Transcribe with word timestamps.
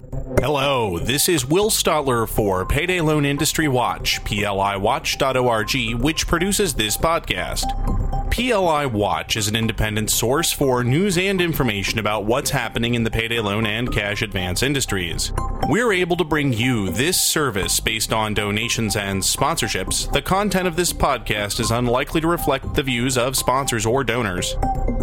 Hello, 0.00 1.00
this 1.00 1.28
is 1.28 1.44
Will 1.44 1.70
Stotler 1.70 2.28
for 2.28 2.64
Payday 2.64 3.00
Loan 3.00 3.24
Industry 3.24 3.66
Watch, 3.66 4.22
PLIWatch.org, 4.22 6.00
which 6.00 6.28
produces 6.28 6.74
this 6.74 6.96
podcast. 6.96 8.17
PLI 8.30 8.86
Watch 8.86 9.36
is 9.36 9.48
an 9.48 9.56
independent 9.56 10.10
source 10.10 10.52
for 10.52 10.84
news 10.84 11.18
and 11.18 11.40
information 11.40 11.98
about 11.98 12.24
what's 12.24 12.50
happening 12.50 12.94
in 12.94 13.02
the 13.02 13.10
payday 13.10 13.40
loan 13.40 13.66
and 13.66 13.92
cash 13.92 14.22
advance 14.22 14.62
industries. 14.62 15.32
We're 15.68 15.92
able 15.92 16.16
to 16.16 16.24
bring 16.24 16.52
you 16.52 16.90
this 16.90 17.20
service 17.20 17.80
based 17.80 18.12
on 18.12 18.34
donations 18.34 18.96
and 18.96 19.22
sponsorships. 19.22 20.12
The 20.12 20.22
content 20.22 20.68
of 20.68 20.76
this 20.76 20.92
podcast 20.92 21.58
is 21.58 21.70
unlikely 21.70 22.20
to 22.20 22.28
reflect 22.28 22.74
the 22.74 22.82
views 22.82 23.18
of 23.18 23.36
sponsors 23.36 23.86
or 23.86 24.04
donors. 24.04 24.54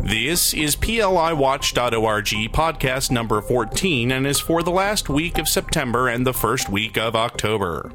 This 0.04 0.54
is 0.54 0.76
PLIWatch.org 0.76 2.54
podcast 2.54 3.12
number 3.12 3.42
14 3.42 4.12
and 4.12 4.28
is 4.28 4.40
for 4.40 4.64
the 4.64 4.72
last 4.72 5.10
week 5.10 5.38
of 5.38 5.50
September 5.50 6.08
and 6.08 6.26
the 6.26 6.34
first 6.34 6.70
week 6.70 6.98
of 6.98 7.16
October. 7.16 7.92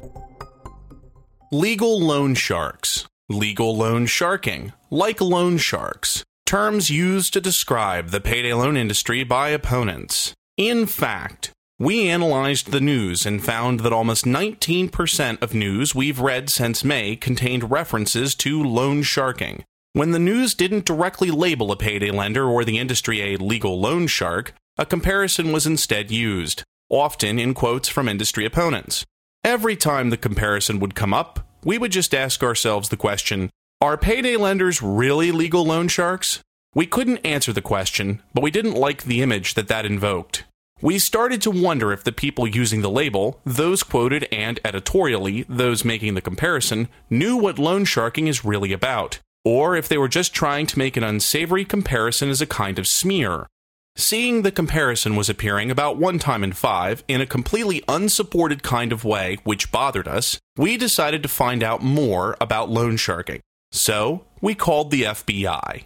Legal 1.51 1.99
loan 1.99 2.35
sharks. 2.35 3.07
Legal 3.31 3.75
loan 3.75 4.05
sharking. 4.05 4.73
Like 4.89 5.21
loan 5.21 5.57
sharks. 5.57 6.23
Terms 6.45 6.89
used 6.89 7.33
to 7.33 7.41
describe 7.41 8.09
the 8.09 8.19
payday 8.19 8.53
loan 8.53 8.75
industry 8.75 9.23
by 9.23 9.49
opponents. 9.49 10.33
In 10.57 10.85
fact, 10.85 11.51
we 11.79 12.09
analyzed 12.09 12.71
the 12.71 12.81
news 12.81 13.25
and 13.25 13.43
found 13.43 13.79
that 13.79 13.93
almost 13.93 14.25
19% 14.25 15.41
of 15.41 15.55
news 15.55 15.95
we've 15.95 16.19
read 16.19 16.49
since 16.49 16.83
May 16.83 17.15
contained 17.15 17.71
references 17.71 18.35
to 18.35 18.61
loan 18.61 19.01
sharking. 19.01 19.63
When 19.93 20.11
the 20.11 20.19
news 20.19 20.53
didn't 20.53 20.85
directly 20.85 21.31
label 21.31 21.71
a 21.71 21.75
payday 21.75 22.11
lender 22.11 22.45
or 22.45 22.63
the 22.63 22.77
industry 22.77 23.33
a 23.33 23.37
legal 23.37 23.79
loan 23.79 24.07
shark, 24.07 24.53
a 24.77 24.85
comparison 24.85 25.51
was 25.51 25.65
instead 25.65 26.11
used, 26.11 26.63
often 26.89 27.39
in 27.39 27.53
quotes 27.53 27.89
from 27.89 28.07
industry 28.07 28.45
opponents. 28.45 29.05
Every 29.43 29.75
time 29.75 30.09
the 30.11 30.17
comparison 30.17 30.79
would 30.79 30.95
come 30.95 31.13
up, 31.13 31.50
we 31.63 31.77
would 31.77 31.91
just 31.91 32.13
ask 32.13 32.43
ourselves 32.43 32.89
the 32.89 32.97
question 32.97 33.49
Are 33.79 33.97
payday 33.97 34.37
lenders 34.37 34.81
really 34.81 35.31
legal 35.31 35.65
loan 35.65 35.87
sharks? 35.87 36.39
We 36.73 36.85
couldn't 36.85 37.25
answer 37.25 37.51
the 37.51 37.61
question, 37.61 38.21
but 38.33 38.43
we 38.43 38.51
didn't 38.51 38.75
like 38.75 39.03
the 39.03 39.21
image 39.21 39.55
that 39.55 39.67
that 39.67 39.85
invoked. 39.85 40.45
We 40.81 40.97
started 40.97 41.41
to 41.43 41.51
wonder 41.51 41.91
if 41.91 42.03
the 42.03 42.11
people 42.11 42.47
using 42.47 42.81
the 42.81 42.89
label, 42.89 43.39
those 43.45 43.83
quoted 43.83 44.27
and 44.31 44.59
editorially, 44.65 45.45
those 45.47 45.85
making 45.85 46.15
the 46.15 46.21
comparison, 46.21 46.87
knew 47.09 47.37
what 47.37 47.59
loan 47.59 47.85
sharking 47.85 48.27
is 48.27 48.43
really 48.43 48.73
about, 48.73 49.19
or 49.45 49.75
if 49.75 49.87
they 49.87 49.97
were 49.97 50.07
just 50.07 50.33
trying 50.33 50.65
to 50.67 50.79
make 50.79 50.97
an 50.97 51.03
unsavory 51.03 51.65
comparison 51.65 52.29
as 52.29 52.41
a 52.41 52.47
kind 52.47 52.79
of 52.79 52.87
smear. 52.87 53.45
Seeing 53.95 54.41
the 54.41 54.51
comparison 54.51 55.15
was 55.15 55.29
appearing 55.29 55.69
about 55.69 55.97
one 55.97 56.17
time 56.17 56.43
in 56.43 56.53
five 56.53 57.03
in 57.07 57.21
a 57.21 57.25
completely 57.25 57.83
unsupported 57.87 58.63
kind 58.63 58.91
of 58.91 59.03
way, 59.03 59.37
which 59.43 59.71
bothered 59.71 60.07
us, 60.07 60.39
we 60.57 60.77
decided 60.77 61.21
to 61.23 61.29
find 61.29 61.61
out 61.61 61.83
more 61.83 62.37
about 62.39 62.69
loan 62.69 62.97
sharking. 62.97 63.41
So, 63.71 64.25
we 64.41 64.55
called 64.55 64.91
the 64.91 65.03
FBI. 65.03 65.83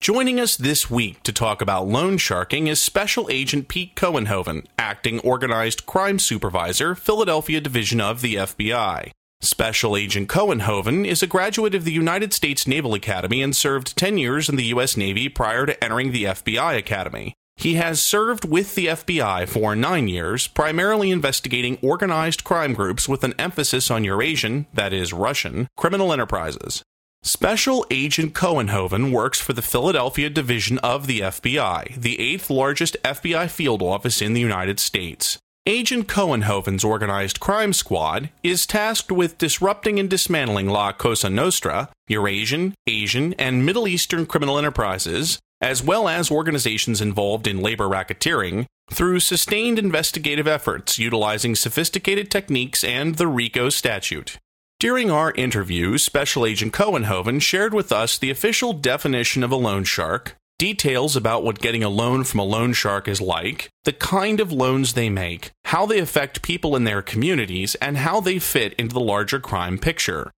Joining 0.00 0.40
us 0.40 0.56
this 0.56 0.90
week 0.90 1.22
to 1.24 1.32
talk 1.32 1.60
about 1.60 1.86
loan 1.86 2.16
sharking 2.16 2.68
is 2.68 2.80
Special 2.80 3.28
Agent 3.30 3.68
Pete 3.68 3.94
Kowenhoven, 3.96 4.64
Acting 4.78 5.20
Organized 5.20 5.84
Crime 5.84 6.18
Supervisor, 6.18 6.94
Philadelphia 6.94 7.60
Division 7.60 8.00
of 8.00 8.22
the 8.22 8.36
FBI. 8.36 9.10
Special 9.42 9.96
Agent 9.96 10.28
Kowenhoven 10.28 11.06
is 11.06 11.22
a 11.22 11.26
graduate 11.26 11.74
of 11.74 11.84
the 11.84 11.92
United 11.92 12.32
States 12.32 12.66
Naval 12.66 12.94
Academy 12.94 13.42
and 13.42 13.54
served 13.54 13.96
10 13.96 14.18
years 14.18 14.48
in 14.48 14.56
the 14.56 14.64
U.S. 14.64 14.96
Navy 14.96 15.28
prior 15.28 15.66
to 15.66 15.84
entering 15.84 16.12
the 16.12 16.24
FBI 16.24 16.78
Academy. 16.78 17.34
He 17.60 17.74
has 17.74 18.00
served 18.00 18.46
with 18.48 18.74
the 18.74 18.86
FBI 18.86 19.46
for 19.46 19.76
nine 19.76 20.08
years, 20.08 20.48
primarily 20.48 21.10
investigating 21.10 21.76
organized 21.82 22.42
crime 22.42 22.72
groups 22.72 23.06
with 23.06 23.22
an 23.22 23.34
emphasis 23.38 23.90
on 23.90 24.02
Eurasian, 24.02 24.66
that 24.72 24.94
is, 24.94 25.12
Russian, 25.12 25.68
criminal 25.76 26.10
enterprises. 26.10 26.82
Special 27.22 27.86
Agent 27.90 28.32
Kowenhoven 28.32 29.12
works 29.12 29.42
for 29.42 29.52
the 29.52 29.60
Philadelphia 29.60 30.30
Division 30.30 30.78
of 30.78 31.06
the 31.06 31.20
FBI, 31.20 32.00
the 32.00 32.18
eighth 32.18 32.48
largest 32.48 32.96
FBI 33.04 33.50
field 33.50 33.82
office 33.82 34.22
in 34.22 34.32
the 34.32 34.40
United 34.40 34.80
States. 34.80 35.36
Agent 35.66 36.08
Kowenhoven's 36.08 36.82
organized 36.82 37.40
crime 37.40 37.74
squad 37.74 38.30
is 38.42 38.64
tasked 38.64 39.12
with 39.12 39.36
disrupting 39.36 40.00
and 40.00 40.08
dismantling 40.08 40.70
La 40.70 40.92
Cosa 40.92 41.28
Nostra, 41.28 41.90
Eurasian, 42.08 42.72
Asian, 42.86 43.34
and 43.34 43.66
Middle 43.66 43.86
Eastern 43.86 44.24
criminal 44.24 44.56
enterprises, 44.56 45.38
as 45.60 45.82
well 45.82 46.08
as 46.08 46.30
organizations 46.30 47.00
involved 47.00 47.46
in 47.46 47.60
labor 47.60 47.86
racketeering, 47.86 48.66
through 48.90 49.20
sustained 49.20 49.78
investigative 49.78 50.48
efforts 50.48 50.98
utilizing 50.98 51.54
sophisticated 51.54 52.30
techniques 52.30 52.82
and 52.82 53.16
the 53.16 53.26
RICO 53.26 53.68
statute. 53.68 54.38
During 54.80 55.10
our 55.10 55.32
interview, 55.32 55.98
Special 55.98 56.46
Agent 56.46 56.72
Kowenhoven 56.72 57.42
shared 57.42 57.74
with 57.74 57.92
us 57.92 58.16
the 58.16 58.30
official 58.30 58.72
definition 58.72 59.42
of 59.42 59.52
a 59.52 59.56
loan 59.56 59.84
shark, 59.84 60.36
details 60.58 61.16
about 61.16 61.44
what 61.44 61.58
getting 61.58 61.82
a 61.82 61.88
loan 61.88 62.24
from 62.24 62.40
a 62.40 62.44
loan 62.44 62.72
shark 62.72 63.06
is 63.06 63.20
like, 63.20 63.68
the 63.84 63.92
kind 63.92 64.40
of 64.40 64.52
loans 64.52 64.94
they 64.94 65.08
make, 65.08 65.50
how 65.64 65.86
they 65.86 65.98
affect 65.98 66.42
people 66.42 66.76
in 66.76 66.84
their 66.84 67.02
communities, 67.02 67.74
and 67.76 67.98
how 67.98 68.20
they 68.20 68.38
fit 68.38 68.72
into 68.74 68.94
the 68.94 69.00
larger 69.00 69.38
crime 69.38 69.78
picture. 69.78 70.30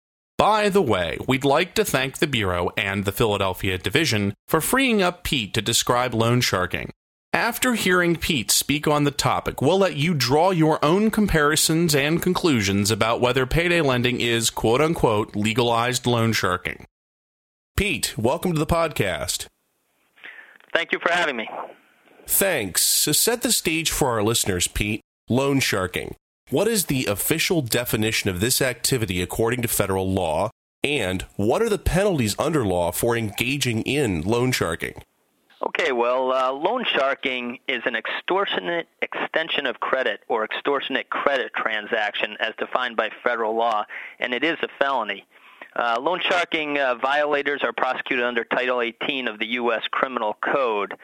By 0.42 0.70
the 0.70 0.82
way, 0.82 1.20
we'd 1.28 1.46
like 1.46 1.76
to 1.76 1.86
thank 1.86 2.18
the 2.18 2.26
Bureau 2.26 2.72
and 2.76 3.06
the 3.06 3.12
Philadelphia 3.12 3.78
Division 3.78 4.34
for 4.48 4.60
freeing 4.60 5.00
up 5.00 5.24
Pete 5.24 5.54
to 5.54 5.62
describe 5.62 6.16
loan 6.16 6.42
sharking. 6.42 6.90
After 7.32 7.76
hearing 7.76 8.16
Pete 8.16 8.50
speak 8.50 8.88
on 8.88 9.04
the 9.04 9.12
topic, 9.12 9.62
we'll 9.62 9.78
let 9.78 9.98
you 9.98 10.16
draw 10.16 10.50
your 10.50 10.84
own 10.84 11.12
comparisons 11.12 11.94
and 11.94 12.24
conclusions 12.24 12.90
about 12.90 13.22
whether 13.22 13.46
payday 13.46 13.82
lending 13.82 14.20
is 14.20 14.50
quote 14.50 14.82
unquote 14.82 15.36
legalized 15.36 16.08
loan 16.08 16.34
sharking. 16.34 16.88
Pete, 17.78 18.18
welcome 18.18 18.52
to 18.52 18.60
the 18.60 18.66
podcast. 18.66 19.46
Thank 20.74 20.92
you 20.92 20.98
for 21.04 21.14
having 21.14 21.36
me. 21.36 21.48
Thanks. 22.26 22.82
So 22.82 23.12
set 23.12 23.44
the 23.44 23.52
stage 23.52 23.92
for 23.92 24.10
our 24.10 24.24
listeners, 24.24 24.68
Pete. 24.68 25.02
Loan 25.30 25.60
sharking. 25.60 26.16
What 26.52 26.68
is 26.68 26.88
the 26.88 27.06
official 27.06 27.62
definition 27.62 28.30
of 28.30 28.42
this 28.42 28.62
activity 28.62 29.22
according 29.22 29.62
to 29.62 29.70
federal 29.70 30.12
law? 30.12 30.50
And 30.84 31.22
what 31.38 31.62
are 31.62 31.70
the 31.70 31.78
penalties 31.78 32.36
under 32.38 32.66
law 32.66 32.92
for 32.92 33.16
engaging 33.16 33.84
in 33.84 34.22
loan 34.24 34.52
sharking? 34.52 35.02
Okay, 35.66 35.94
well, 35.94 36.34
uh, 36.34 36.52
loan 36.52 36.84
sharking 36.84 37.60
is 37.70 37.82
an 37.86 37.96
extortionate 37.96 38.90
extension 39.02 39.66
of 39.66 39.80
credit 39.80 40.24
or 40.28 40.44
extortionate 40.44 41.10
credit 41.10 41.54
transaction 41.56 42.36
as 42.42 42.54
defined 42.60 42.98
by 42.98 43.12
federal 43.24 43.56
law, 43.56 43.86
and 44.20 44.34
it 44.34 44.44
is 44.44 44.58
a 44.62 44.68
felony. 44.78 45.26
Uh, 45.74 45.98
loan 46.02 46.20
sharking 46.20 46.78
uh, 46.78 46.96
violators 46.96 47.62
are 47.64 47.72
prosecuted 47.72 48.26
under 48.26 48.44
Title 48.44 48.82
18 48.82 49.30
of 49.30 49.40
the 49.40 49.48
U.S. 49.52 49.84
Criminal 49.90 50.36
Code. 50.44 50.96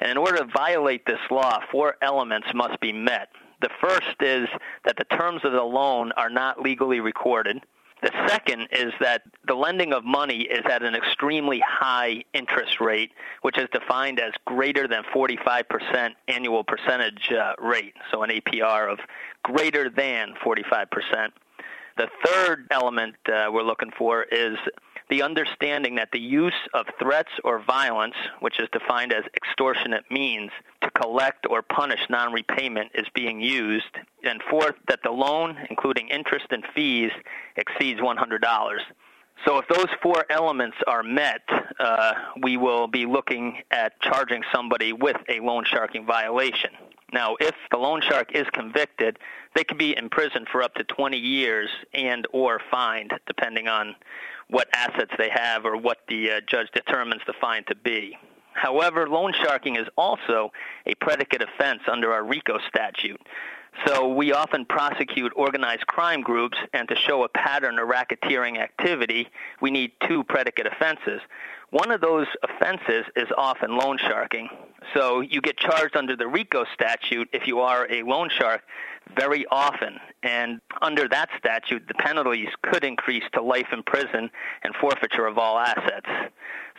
And 0.00 0.10
in 0.10 0.16
order 0.16 0.38
to 0.38 0.46
violate 0.46 1.06
this 1.06 1.20
law, 1.30 1.60
four 1.70 1.94
elements 2.02 2.48
must 2.52 2.80
be 2.80 2.92
met. 2.92 3.28
The 3.60 3.70
first 3.80 4.16
is 4.20 4.48
that 4.84 4.96
the 4.96 5.04
terms 5.16 5.42
of 5.44 5.52
the 5.52 5.62
loan 5.62 6.12
are 6.12 6.30
not 6.30 6.60
legally 6.60 7.00
recorded. 7.00 7.62
The 8.02 8.12
second 8.28 8.68
is 8.72 8.92
that 9.00 9.22
the 9.46 9.54
lending 9.54 9.94
of 9.94 10.04
money 10.04 10.42
is 10.42 10.64
at 10.70 10.82
an 10.82 10.94
extremely 10.94 11.60
high 11.66 12.24
interest 12.34 12.78
rate, 12.80 13.12
which 13.40 13.56
is 13.56 13.68
defined 13.72 14.20
as 14.20 14.32
greater 14.44 14.86
than 14.86 15.02
45% 15.14 16.10
annual 16.28 16.62
percentage 16.62 17.32
uh, 17.32 17.54
rate, 17.58 17.94
so 18.12 18.22
an 18.22 18.30
APR 18.30 18.92
of 18.92 18.98
greater 19.42 19.88
than 19.88 20.34
45%. 20.44 20.86
The 21.96 22.08
third 22.24 22.66
element 22.70 23.14
uh, 23.26 23.46
we're 23.50 23.62
looking 23.62 23.90
for 23.96 24.24
is 24.24 24.58
the 25.08 25.22
understanding 25.22 25.94
that 25.96 26.10
the 26.12 26.20
use 26.20 26.54
of 26.74 26.86
threats 26.98 27.30
or 27.44 27.62
violence, 27.62 28.16
which 28.40 28.58
is 28.58 28.68
defined 28.72 29.12
as 29.12 29.24
extortionate 29.36 30.04
means, 30.10 30.50
to 30.82 30.90
collect 30.90 31.46
or 31.48 31.62
punish 31.62 32.00
non 32.08 32.32
repayment 32.32 32.90
is 32.94 33.06
being 33.14 33.40
used. 33.40 33.96
And 34.24 34.42
fourth, 34.50 34.74
that 34.88 35.00
the 35.04 35.10
loan, 35.10 35.56
including 35.70 36.08
interest 36.08 36.46
and 36.50 36.64
fees, 36.74 37.12
exceeds 37.56 38.00
$100. 38.00 38.78
So 39.44 39.58
if 39.58 39.68
those 39.68 39.88
four 40.02 40.24
elements 40.30 40.76
are 40.86 41.02
met, 41.02 41.42
uh, 41.78 42.12
we 42.42 42.56
will 42.56 42.88
be 42.88 43.06
looking 43.06 43.62
at 43.70 44.00
charging 44.00 44.42
somebody 44.52 44.92
with 44.92 45.16
a 45.28 45.40
loan 45.40 45.64
sharking 45.64 46.06
violation. 46.06 46.70
Now, 47.12 47.36
if 47.38 47.54
the 47.70 47.76
loan 47.76 48.00
shark 48.00 48.34
is 48.34 48.46
convicted, 48.52 49.18
they 49.54 49.62
could 49.62 49.78
be 49.78 49.96
imprisoned 49.96 50.48
for 50.50 50.62
up 50.62 50.74
to 50.74 50.84
20 50.84 51.16
years 51.16 51.70
and 51.94 52.26
or 52.32 52.60
fined, 52.70 53.12
depending 53.26 53.68
on 53.68 53.94
what 54.48 54.68
assets 54.72 55.12
they 55.18 55.30
have 55.30 55.64
or 55.64 55.76
what 55.76 55.98
the 56.08 56.30
uh, 56.30 56.40
judge 56.46 56.68
determines 56.72 57.22
the 57.26 57.34
fine 57.40 57.64
to 57.64 57.74
be. 57.74 58.16
However, 58.52 59.08
loan 59.08 59.32
sharking 59.34 59.76
is 59.76 59.86
also 59.98 60.50
a 60.86 60.94
predicate 60.94 61.42
offense 61.42 61.82
under 61.90 62.12
our 62.12 62.24
RICO 62.24 62.58
statute. 62.68 63.20
So 63.84 64.08
we 64.14 64.32
often 64.32 64.64
prosecute 64.64 65.32
organized 65.36 65.86
crime 65.86 66.22
groups, 66.22 66.56
and 66.72 66.88
to 66.88 66.96
show 66.96 67.24
a 67.24 67.28
pattern 67.28 67.78
of 67.78 67.88
racketeering 67.88 68.58
activity, 68.58 69.28
we 69.60 69.70
need 69.70 69.92
two 70.08 70.24
predicate 70.24 70.66
offenses. 70.66 71.20
One 71.70 71.90
of 71.90 72.00
those 72.00 72.26
offenses 72.42 73.04
is 73.16 73.26
often 73.36 73.76
loan 73.76 73.98
sharking. 73.98 74.48
So 74.94 75.20
you 75.20 75.42
get 75.42 75.58
charged 75.58 75.96
under 75.96 76.16
the 76.16 76.26
RICO 76.26 76.64
statute 76.72 77.28
if 77.32 77.46
you 77.46 77.60
are 77.60 77.86
a 77.90 78.02
loan 78.02 78.30
shark 78.30 78.62
very 79.14 79.46
often. 79.50 79.98
And 80.22 80.60
under 80.82 81.08
that 81.08 81.28
statute, 81.38 81.86
the 81.88 81.94
penalties 81.94 82.48
could 82.62 82.84
increase 82.84 83.24
to 83.34 83.42
life 83.42 83.68
in 83.72 83.82
prison 83.82 84.30
and 84.62 84.74
forfeiture 84.80 85.26
of 85.26 85.38
all 85.38 85.58
assets. 85.58 86.08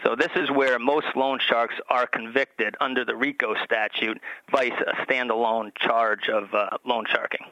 So 0.03 0.15
this 0.15 0.29
is 0.35 0.51
where 0.51 0.77
most 0.79 1.07
loan 1.15 1.39
sharks 1.39 1.75
are 1.89 2.07
convicted 2.07 2.75
under 2.79 3.03
the 3.03 3.15
RICO 3.15 3.55
statute, 3.63 4.19
vice 4.51 4.71
a 4.85 5.05
standalone 5.05 5.71
charge 5.77 6.29
of 6.29 6.53
uh, 6.53 6.69
loan 6.85 7.05
sharking. 7.09 7.45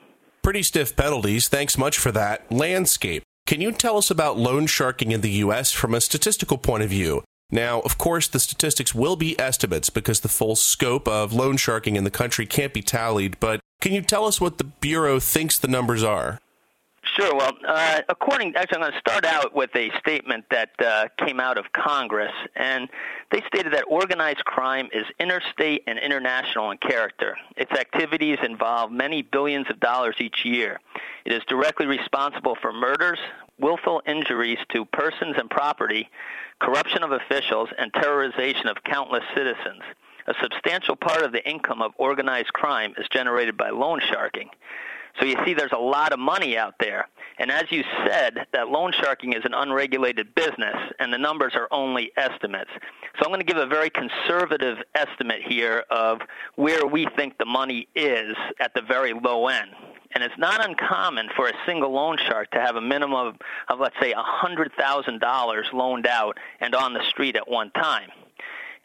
Pretty 0.44 0.63
stiff 0.63 0.95
penalties. 0.95 1.48
Thanks 1.48 1.77
much 1.77 1.98
for 1.98 2.12
that. 2.12 2.51
Landscape. 2.51 3.24
Can 3.48 3.62
you 3.62 3.72
tell 3.72 3.98
us 3.98 4.12
about 4.12 4.38
loan 4.38 4.68
sharking 4.68 5.12
in 5.12 5.22
the 5.22 5.30
U.S. 5.31 5.72
from 5.72 5.94
a 5.94 6.01
statistical 6.01 6.57
point 6.57 6.83
of 6.83 6.89
view? 6.89 7.24
Now, 7.52 7.82
of 7.82 7.98
course, 7.98 8.28
the 8.28 8.40
statistics 8.40 8.96
will 8.96 9.16
be 9.16 9.40
estimates 9.40 9.90
because 9.90 10.22
the 10.22 10.28
full 10.28 10.56
scope 10.56 11.08
of 11.08 11.32
loan 11.32 11.58
sharking 11.58 11.96
in 11.96 12.04
the 12.04 12.12
country 12.12 12.46
can't 12.46 12.74
be 12.74 12.82
tallied, 12.82 13.40
but 13.40 13.60
can 13.82 13.94
you 13.94 14.02
tell 14.02 14.26
us 14.26 14.42
what 14.42 14.58
the 14.58 14.64
Bureau 14.64 15.20
thinks 15.20 15.60
the 15.60 15.68
numbers 15.68 16.04
are? 16.04 16.40
Sure. 17.16 17.36
Well, 17.36 17.52
uh, 17.68 18.02
according, 18.10 18.56
actually, 18.56 18.78
I'm 18.78 18.82
going 18.82 18.94
to 18.94 19.00
start 19.00 19.26
out 19.26 19.56
with 19.56 19.70
a 19.76 19.92
statement 20.00 20.46
that 20.50 20.72
uh, 20.80 21.08
came 21.24 21.40
out 21.40 21.58
of 21.58 21.66
Congress, 21.72 22.32
and 22.56 22.90
they 23.32 23.42
stated 23.48 23.74
that 23.74 23.86
organized 23.88 24.44
crime 24.46 24.90
is 24.92 25.06
interstate 25.20 25.84
and 25.88 26.00
international 26.00 26.72
in 26.72 26.78
character. 26.80 27.38
Its 27.56 27.72
activities 27.72 28.40
involve 28.44 28.92
many 28.92 29.22
billions 29.22 29.68
of 29.70 29.80
dollars 29.80 30.16
each 30.20 30.44
year. 30.44 30.80
It 31.26 31.32
is 31.32 31.44
directly 31.48 31.86
responsible 31.86 32.58
for 32.60 32.74
murders, 32.74 33.20
willful 33.60 34.02
injuries 34.06 34.57
to 34.74 34.86
persons 34.86 35.36
and 35.38 35.50
property, 35.50 36.10
corruption 36.60 37.04
of 37.04 37.12
officials, 37.12 37.69
and 37.78 37.92
terrorization 37.94 38.69
of 38.69 38.84
countless 38.84 39.24
citizens. 39.36 39.81
A 40.28 40.34
substantial 40.42 40.96
part 40.96 41.24
of 41.24 41.31
the 41.31 41.48
income 41.48 41.81
of 41.81 41.92
organized 41.98 42.54
crime 42.54 42.94
is 42.98 43.07
generated 43.12 43.56
by 43.57 43.69
loan 43.69 44.02
sharking. 44.12 44.50
So 45.19 45.25
you 45.25 45.38
see, 45.46 45.54
there's 45.54 45.72
a 45.72 45.78
lot 45.78 46.12
of 46.12 46.19
money 46.19 46.57
out 46.57 46.74
there. 46.80 47.07
And 47.38 47.52
as 47.52 47.72
you 47.72 47.84
said, 48.06 48.48
that 48.54 48.69
loan 48.69 48.92
sharking 48.92 49.34
is 49.34 49.46
an 49.46 49.54
unregulated 49.54 50.34
business, 50.36 50.75
and 51.00 51.13
the 51.13 51.18
numbers 51.18 51.54
are 51.56 51.68
only 51.72 52.12
estimates. 52.18 52.72
So 53.18 53.25
I'm 53.25 53.30
going 53.30 53.40
to 53.40 53.46
give 53.46 53.58
a 53.58 53.66
very 53.66 53.90
conservative 53.90 54.78
estimate 54.94 55.42
here 55.46 55.84
of 55.90 56.19
where 56.56 56.86
we 56.86 57.08
think 57.16 57.38
the 57.38 57.46
money 57.46 57.88
is 57.96 58.36
at 58.60 58.74
the 58.74 58.81
very 58.81 59.13
low 59.13 59.48
end. 59.48 59.69
And 60.12 60.24
it's 60.24 60.38
not 60.38 60.63
uncommon 60.68 61.30
for 61.36 61.48
a 61.48 61.54
single 61.66 61.92
loan 61.92 62.18
shark 62.18 62.52
to 62.52 62.62
have 62.62 62.75
a 62.75 62.81
minimum 62.81 63.28
of, 63.28 63.36
of 63.68 63.80
let's 63.80 63.96
say, 64.00 64.13
$100,000 64.13 65.74
loaned 65.74 66.07
out 66.07 66.38
and 66.60 66.75
on 66.75 66.94
the 66.94 67.04
street 67.10 67.36
at 67.36 67.50
one 67.50 67.72
time. 67.72 68.10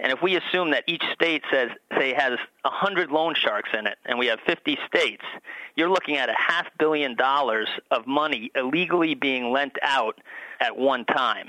And 0.01 0.13
if 0.13 0.23
we 0.23 0.37
assume 0.37 0.71
that 0.71 0.85
each 0.87 1.05
state 1.13 1.43
says, 1.53 1.69
say, 1.99 2.15
has 2.15 2.39
100 2.63 3.11
loan 3.11 3.35
sharks 3.35 3.69
in 3.79 3.87
it, 3.87 3.99
and 4.07 4.19
we 4.19 4.27
have 4.29 4.41
50 4.47 4.79
states, 4.87 5.23
you're 5.77 5.91
looking 5.91 6.17
at 6.17 6.31
a 6.31 6.35
half 6.35 6.67
billion 6.79 7.15
dollars 7.17 7.69
of 7.91 8.07
money 8.07 8.51
illegally 8.55 9.15
being 9.15 9.53
lent 9.53 9.77
out 9.83 10.19
at 10.59 10.77
one 10.77 11.05
time. 11.05 11.49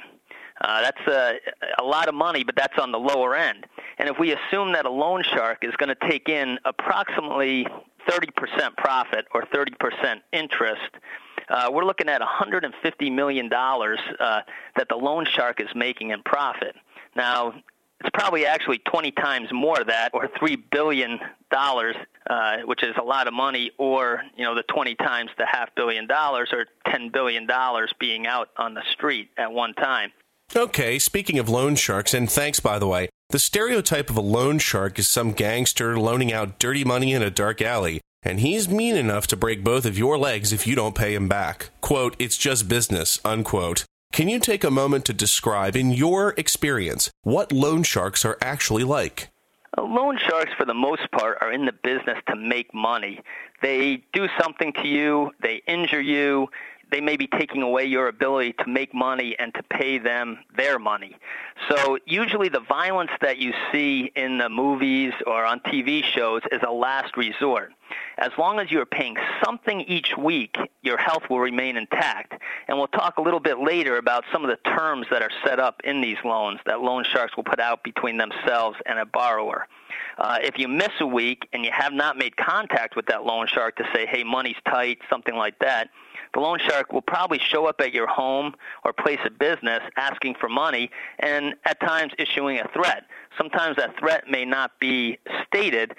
Uh, 0.59 0.81
that's 0.81 1.07
a, 1.07 1.39
a 1.79 1.83
lot 1.83 2.07
of 2.07 2.13
money, 2.13 2.43
but 2.43 2.55
that's 2.55 2.77
on 2.77 2.91
the 2.91 2.99
lower 2.99 3.35
end. 3.35 3.65
And 3.97 4.09
if 4.09 4.19
we 4.19 4.31
assume 4.33 4.73
that 4.73 4.85
a 4.85 4.91
loan 4.91 5.23
shark 5.23 5.63
is 5.63 5.73
going 5.77 5.89
to 5.89 6.07
take 6.07 6.29
in 6.29 6.59
approximately 6.65 7.65
30% 8.09 8.77
profit 8.77 9.25
or 9.33 9.43
30% 9.43 10.21
interest, 10.31 10.81
uh, 11.49 11.69
we're 11.71 11.85
looking 11.85 12.09
at 12.09 12.21
$150 12.21 13.11
million 13.11 13.51
uh, 13.51 14.41
that 14.75 14.87
the 14.89 14.95
loan 14.95 15.25
shark 15.25 15.59
is 15.61 15.67
making 15.75 16.11
in 16.11 16.21
profit. 16.23 16.75
Now, 17.15 17.53
it's 17.99 18.09
probably 18.13 18.45
actually 18.45 18.79
20 18.79 19.11
times 19.11 19.49
more 19.51 19.79
of 19.79 19.87
that, 19.87 20.09
or 20.13 20.27
$3 20.27 20.57
billion, 20.71 21.19
uh, 21.51 22.57
which 22.65 22.83
is 22.83 22.95
a 22.97 23.03
lot 23.03 23.27
of 23.27 23.33
money, 23.33 23.71
or, 23.77 24.23
you 24.35 24.43
know, 24.43 24.55
the 24.55 24.63
20 24.63 24.95
times 24.95 25.29
the 25.37 25.45
half 25.45 25.69
billion 25.75 26.07
dollars, 26.07 26.49
or 26.51 26.65
$10 26.87 27.11
billion 27.11 27.47
being 27.99 28.25
out 28.25 28.49
on 28.57 28.73
the 28.73 28.81
street 28.91 29.29
at 29.37 29.51
one 29.51 29.73
time. 29.75 30.11
Okay, 30.55 30.99
speaking 30.99 31.37
of 31.39 31.47
loan 31.47 31.75
sharks, 31.75 32.13
and 32.13 32.29
thanks 32.29 32.59
by 32.59 32.77
the 32.79 32.87
way, 32.87 33.07
the 33.31 33.39
stereotype 33.39 34.09
of 34.09 34.17
a 34.17 34.21
loan 34.21 34.59
shark 34.59 34.99
is 34.99 35.07
some 35.07 35.31
gangster 35.31 35.97
loaning 35.97 36.33
out 36.33 36.59
dirty 36.59 36.83
money 36.83 37.13
in 37.13 37.23
a 37.23 37.31
dark 37.31 37.61
alley, 37.61 38.01
and 38.23 38.41
he's 38.41 38.67
mean 38.67 38.95
enough 38.95 39.25
to 39.27 39.37
break 39.37 39.63
both 39.63 39.85
of 39.85 39.97
your 39.97 40.17
legs 40.17 40.51
if 40.51 40.67
you 40.67 40.75
don't 40.75 40.95
pay 40.95 41.15
him 41.15 41.27
back. 41.27 41.69
Quote, 41.79 42.15
it's 42.19 42.37
just 42.37 42.67
business, 42.67 43.19
unquote. 43.23 43.85
Can 44.11 44.27
you 44.27 44.39
take 44.39 44.65
a 44.65 44.69
moment 44.69 45.05
to 45.05 45.13
describe, 45.13 45.77
in 45.77 45.91
your 45.91 46.33
experience, 46.35 47.09
what 47.23 47.53
loan 47.53 47.83
sharks 47.83 48.25
are 48.25 48.37
actually 48.41 48.83
like? 48.83 49.29
Uh, 49.77 49.83
loan 49.83 50.17
sharks, 50.17 50.51
for 50.57 50.65
the 50.65 50.73
most 50.73 51.09
part, 51.11 51.37
are 51.39 51.53
in 51.53 51.65
the 51.65 51.71
business 51.71 52.17
to 52.27 52.35
make 52.35 52.73
money. 52.73 53.21
They 53.61 54.03
do 54.11 54.27
something 54.41 54.73
to 54.73 54.87
you, 54.87 55.31
they 55.41 55.61
injure 55.65 56.01
you, 56.01 56.49
they 56.91 57.01
may 57.01 57.17
be 57.17 57.27
taking 57.27 57.61
away 57.61 57.85
your 57.85 58.07
ability 58.07 58.53
to 58.59 58.67
make 58.67 58.93
money 58.93 59.35
and 59.39 59.53
to 59.53 59.63
pay 59.63 59.97
them 59.97 60.39
their 60.55 60.77
money. 60.77 61.15
So 61.69 61.97
usually 62.05 62.49
the 62.49 62.59
violence 62.59 63.11
that 63.21 63.37
you 63.37 63.53
see 63.71 64.11
in 64.15 64.37
the 64.37 64.49
movies 64.49 65.13
or 65.25 65.45
on 65.45 65.61
TV 65.61 66.03
shows 66.03 66.41
is 66.51 66.59
a 66.67 66.71
last 66.71 67.15
resort. 67.15 67.71
As 68.17 68.31
long 68.37 68.59
as 68.59 68.69
you're 68.69 68.85
paying 68.85 69.15
something 69.43 69.81
each 69.81 70.15
week, 70.17 70.55
your 70.81 70.97
health 70.97 71.23
will 71.29 71.39
remain 71.39 71.77
intact. 71.77 72.33
And 72.67 72.77
we'll 72.77 72.87
talk 72.87 73.17
a 73.17 73.21
little 73.21 73.39
bit 73.39 73.59
later 73.59 73.97
about 73.97 74.23
some 74.31 74.43
of 74.43 74.49
the 74.49 74.57
terms 74.71 75.07
that 75.11 75.21
are 75.21 75.31
set 75.45 75.59
up 75.59 75.81
in 75.83 76.01
these 76.01 76.17
loans 76.23 76.59
that 76.65 76.81
loan 76.81 77.03
sharks 77.03 77.35
will 77.35 77.43
put 77.43 77.59
out 77.59 77.83
between 77.83 78.17
themselves 78.17 78.77
and 78.85 78.99
a 78.99 79.05
borrower. 79.05 79.67
Uh, 80.17 80.37
if 80.41 80.57
you 80.57 80.67
miss 80.67 80.91
a 80.99 81.07
week 81.07 81.47
and 81.53 81.65
you 81.65 81.71
have 81.71 81.93
not 81.93 82.17
made 82.17 82.35
contact 82.37 82.95
with 82.95 83.07
that 83.07 83.23
loan 83.23 83.47
shark 83.47 83.75
to 83.77 83.83
say, 83.93 84.05
hey, 84.05 84.23
money's 84.23 84.55
tight, 84.65 84.99
something 85.09 85.35
like 85.35 85.57
that, 85.59 85.89
the 86.33 86.39
loan 86.39 86.59
shark 86.59 86.93
will 86.93 87.01
probably 87.01 87.39
show 87.39 87.65
up 87.65 87.81
at 87.81 87.93
your 87.93 88.07
home 88.07 88.53
or 88.83 88.93
place 88.93 89.19
of 89.25 89.37
business 89.37 89.81
asking 89.97 90.35
for 90.39 90.49
money 90.49 90.89
and 91.19 91.55
at 91.65 91.79
times 91.81 92.13
issuing 92.17 92.59
a 92.59 92.67
threat. 92.73 93.05
Sometimes 93.37 93.77
that 93.77 93.97
threat 93.99 94.25
may 94.29 94.45
not 94.45 94.79
be 94.79 95.17
stated, 95.47 95.93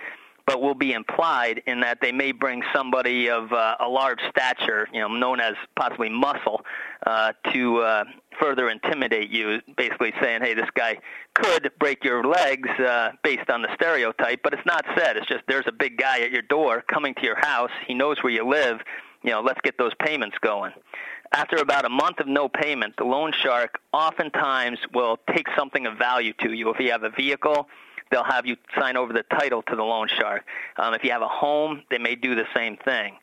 but 0.47 0.61
will 0.61 0.75
be 0.75 0.93
implied 0.93 1.63
in 1.67 1.81
that 1.81 1.99
they 2.01 2.13
may 2.13 2.33
bring 2.33 2.63
somebody 2.75 3.31
of 3.31 3.53
uh, 3.53 3.77
a 3.79 3.89
large 3.89 4.19
stature, 4.29 4.89
you 4.93 5.01
know, 5.01 5.09
known 5.09 5.41
as 5.41 5.55
possibly 5.77 6.09
muscle, 6.09 6.63
uh, 7.07 7.33
to 7.53 7.79
uh, 7.79 8.05
further 8.41 8.69
intimidate 8.69 9.31
you, 9.31 9.61
basically 9.77 10.13
saying, 10.21 10.41
hey, 10.43 10.55
this 10.55 10.69
guy 10.75 10.99
could 11.35 11.71
break 11.79 12.03
your 12.03 12.25
legs 12.25 12.69
uh, 12.81 13.11
based 13.23 13.49
on 13.51 13.63
the 13.63 13.69
stereotype, 13.75 14.41
but 14.43 14.53
it's 14.53 14.67
not 14.67 14.85
said. 14.97 15.17
It's 15.17 15.29
just 15.29 15.43
there's 15.47 15.67
a 15.69 15.73
big 15.73 15.97
guy 15.97 16.21
at 16.21 16.33
your 16.33 16.43
door 16.43 16.83
coming 16.89 17.15
to 17.15 17.23
your 17.23 17.39
house. 17.39 17.71
He 17.87 17.95
knows 17.95 18.23
where 18.23 18.33
you 18.33 18.49
live 18.49 18.81
you 19.23 19.31
know, 19.31 19.41
let's 19.41 19.61
get 19.63 19.79
those 19.79 19.93
payments 20.01 20.37
going. 20.41 20.73
After 21.33 21.57
about 21.57 21.85
a 21.85 21.89
month 21.89 22.21
of 22.21 22.27
no 22.27 22.49
payment, 22.49 22.97
the 22.99 23.05
loan 23.05 23.33
shark 23.33 23.81
oftentimes 23.93 24.79
will 24.93 25.19
take 25.35 25.47
something 25.57 25.87
of 25.87 25.97
value 25.97 26.35
to 26.43 26.53
you. 26.53 26.71
If 26.71 26.79
you 26.79 26.91
have 26.91 27.05
a 27.05 27.11
vehicle, 27.11 27.69
they'll 28.11 28.25
have 28.25 28.45
you 28.47 28.57
sign 28.79 28.97
over 28.97 29.13
the 29.13 29.25
title 29.35 29.63
to 29.63 29.77
the 29.77 29.83
loan 29.83 30.09
shark. 30.09 30.45
Um, 30.77 30.93
if 30.93 31.03
you 31.03 31.11
have 31.11 31.23
a 31.23 31.29
home, 31.29 31.83
they 31.91 31.99
may 31.99 32.15
do 32.15 32.35
the 32.35 32.45
same 32.55 32.77
thing. 32.77 33.17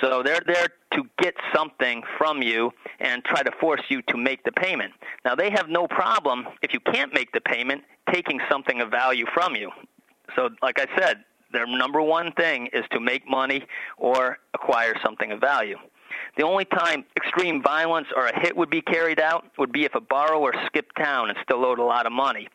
So 0.00 0.22
they're 0.22 0.40
there 0.44 0.66
to 0.94 1.04
get 1.18 1.34
something 1.54 2.02
from 2.18 2.42
you 2.42 2.72
and 2.98 3.24
try 3.24 3.42
to 3.42 3.52
force 3.60 3.82
you 3.88 4.02
to 4.02 4.16
make 4.16 4.42
the 4.42 4.52
payment. 4.52 4.92
Now 5.24 5.34
they 5.34 5.50
have 5.50 5.68
no 5.68 5.86
problem 5.86 6.48
if 6.62 6.72
you 6.72 6.80
can't 6.80 7.14
make 7.14 7.30
the 7.32 7.40
payment 7.40 7.84
taking 8.12 8.40
something 8.50 8.80
of 8.80 8.90
value 8.90 9.26
from 9.32 9.54
you. 9.54 9.70
So 10.34 10.50
like 10.62 10.80
I 10.80 10.86
said, 10.98 11.24
their 11.52 11.66
number 11.66 12.00
one 12.02 12.32
thing 12.32 12.68
is 12.72 12.84
to 12.92 13.00
make 13.00 13.28
money 13.28 13.64
or 13.96 14.38
acquire 14.54 14.94
something 15.02 15.32
of 15.32 15.40
value. 15.40 15.76
The 16.36 16.44
only 16.44 16.64
time 16.64 17.04
extreme 17.16 17.62
violence 17.62 18.08
or 18.16 18.26
a 18.26 18.40
hit 18.40 18.56
would 18.56 18.70
be 18.70 18.80
carried 18.80 19.20
out 19.20 19.44
would 19.58 19.72
be 19.72 19.84
if 19.84 19.94
a 19.94 20.00
borrower 20.00 20.52
skipped 20.66 20.96
town 20.96 21.28
and 21.28 21.38
still 21.42 21.64
owed 21.64 21.78
a 21.78 21.84
lot 21.84 22.06
of 22.06 22.12
money. 22.12 22.48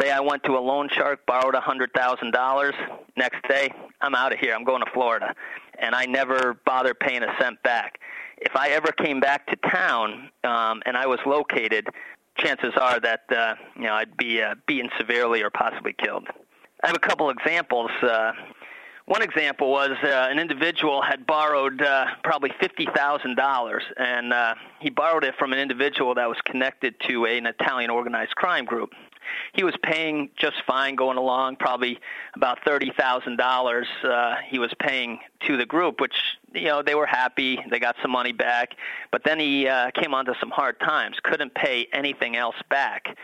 Say 0.00 0.10
I 0.10 0.20
went 0.20 0.44
to 0.44 0.52
a 0.52 0.60
loan 0.60 0.88
shark, 0.92 1.26
borrowed 1.26 1.54
$100,000. 1.54 2.72
Next 3.16 3.48
day, 3.48 3.72
I'm 4.00 4.14
out 4.14 4.32
of 4.32 4.38
here. 4.38 4.54
I'm 4.54 4.64
going 4.64 4.84
to 4.84 4.90
Florida. 4.92 5.34
And 5.78 5.94
I 5.94 6.06
never 6.06 6.54
bother 6.64 6.94
paying 6.94 7.22
a 7.22 7.34
cent 7.40 7.62
back. 7.62 7.98
If 8.38 8.54
I 8.54 8.70
ever 8.70 8.92
came 8.92 9.20
back 9.20 9.46
to 9.48 9.56
town 9.70 10.30
um, 10.44 10.82
and 10.86 10.96
I 10.96 11.06
was 11.06 11.18
located, 11.26 11.88
chances 12.38 12.74
are 12.80 13.00
that 13.00 13.22
uh, 13.30 13.54
you 13.76 13.84
know 13.84 13.94
I'd 13.94 14.16
be 14.16 14.42
uh, 14.42 14.54
beaten 14.66 14.90
severely 14.98 15.42
or 15.42 15.50
possibly 15.50 15.94
killed. 15.94 16.28
I 16.82 16.88
have 16.88 16.96
a 16.96 17.00
couple 17.00 17.30
examples. 17.30 17.90
Uh, 18.02 18.32
one 19.06 19.22
example 19.22 19.70
was 19.70 19.92
uh, 20.02 20.28
an 20.30 20.38
individual 20.38 21.00
had 21.00 21.26
borrowed 21.26 21.80
uh, 21.80 22.06
probably 22.22 22.50
$50,000, 22.60 23.80
and 23.96 24.32
uh, 24.32 24.54
he 24.80 24.90
borrowed 24.90 25.24
it 25.24 25.36
from 25.38 25.52
an 25.52 25.58
individual 25.58 26.14
that 26.14 26.28
was 26.28 26.38
connected 26.44 26.96
to 27.08 27.24
an 27.24 27.46
Italian 27.46 27.88
organized 27.88 28.34
crime 28.34 28.64
group. 28.64 28.92
he 29.54 29.64
was 29.64 29.74
paying 29.82 30.28
just 30.36 30.56
fine 30.66 30.96
going 30.96 31.16
along, 31.16 31.56
probably 31.56 31.98
about 32.34 32.58
thirty 32.64 32.92
thousand 32.98 33.40
uh, 33.40 33.44
dollars. 33.44 33.86
He 34.48 34.58
was 34.58 34.72
paying 34.78 35.20
to 35.46 35.56
the 35.56 35.66
group, 35.66 36.00
which 36.00 36.16
you 36.52 36.66
know 36.66 36.82
they 36.82 36.94
were 36.94 37.06
happy, 37.06 37.58
they 37.70 37.78
got 37.78 37.96
some 38.02 38.10
money 38.10 38.32
back. 38.32 38.76
But 39.12 39.22
then 39.24 39.38
he 39.38 39.66
uh, 39.68 39.92
came 39.92 40.14
onto 40.14 40.34
some 40.40 40.50
hard 40.50 40.78
times, 40.80 41.16
couldn't 41.22 41.54
pay 41.54 41.86
anything 41.92 42.36
else 42.36 42.56
back 42.68 43.16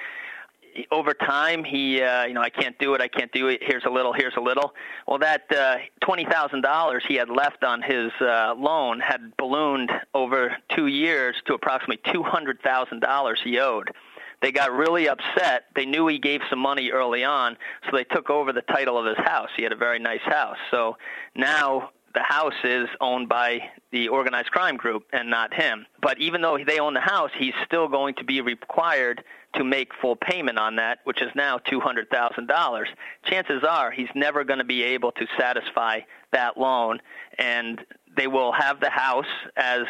over 0.90 1.14
time 1.14 1.64
he 1.64 2.02
uh, 2.02 2.24
you 2.24 2.34
know 2.34 2.40
I 2.40 2.50
can't 2.50 2.78
do 2.78 2.94
it 2.94 3.00
I 3.00 3.08
can't 3.08 3.32
do 3.32 3.48
it 3.48 3.62
here's 3.62 3.84
a 3.84 3.90
little 3.90 4.12
here's 4.12 4.36
a 4.36 4.40
little 4.40 4.74
well 5.06 5.18
that 5.18 5.44
uh, 5.52 5.76
twenty 6.00 6.24
thousand 6.24 6.62
dollars 6.62 7.02
he 7.06 7.14
had 7.14 7.28
left 7.28 7.64
on 7.64 7.82
his 7.82 8.10
uh, 8.20 8.54
loan 8.56 9.00
had 9.00 9.36
ballooned 9.36 9.90
over 10.14 10.56
two 10.74 10.86
years 10.86 11.36
to 11.46 11.54
approximately 11.54 12.00
two 12.12 12.22
hundred 12.22 12.60
thousand 12.62 13.00
dollars 13.00 13.40
he 13.42 13.58
owed 13.58 13.90
they 14.42 14.50
got 14.50 14.72
really 14.72 15.08
upset. 15.08 15.66
They 15.76 15.86
knew 15.86 16.08
he 16.08 16.18
gave 16.18 16.40
some 16.50 16.58
money 16.58 16.90
early 16.90 17.22
on, 17.22 17.56
so 17.84 17.96
they 17.96 18.02
took 18.02 18.28
over 18.28 18.52
the 18.52 18.62
title 18.62 18.98
of 18.98 19.06
his 19.06 19.24
house. 19.24 19.50
He 19.56 19.62
had 19.62 19.70
a 19.70 19.76
very 19.76 20.00
nice 20.00 20.20
house. 20.22 20.56
So 20.72 20.96
now 21.36 21.90
the 22.14 22.22
house 22.22 22.54
is 22.64 22.88
owned 23.00 23.28
by 23.28 23.60
the 23.90 24.08
organized 24.08 24.50
crime 24.50 24.76
group 24.76 25.04
and 25.12 25.30
not 25.30 25.54
him. 25.54 25.86
But 26.00 26.18
even 26.18 26.42
though 26.42 26.58
they 26.66 26.78
own 26.78 26.94
the 26.94 27.00
house, 27.00 27.30
he's 27.38 27.54
still 27.64 27.88
going 27.88 28.14
to 28.16 28.24
be 28.24 28.40
required 28.40 29.22
to 29.54 29.64
make 29.64 29.90
full 30.00 30.16
payment 30.16 30.58
on 30.58 30.76
that, 30.76 31.00
which 31.04 31.20
is 31.20 31.28
now 31.34 31.58
$200,000. 31.58 32.84
Chances 33.24 33.62
are 33.68 33.90
he's 33.90 34.08
never 34.14 34.44
going 34.44 34.58
to 34.58 34.64
be 34.64 34.82
able 34.82 35.12
to 35.12 35.26
satisfy 35.38 36.00
that 36.32 36.56
loan, 36.56 37.00
and 37.38 37.80
they 38.16 38.26
will 38.26 38.52
have 38.52 38.80
the 38.80 38.90
house 38.90 39.26
as 39.56 39.82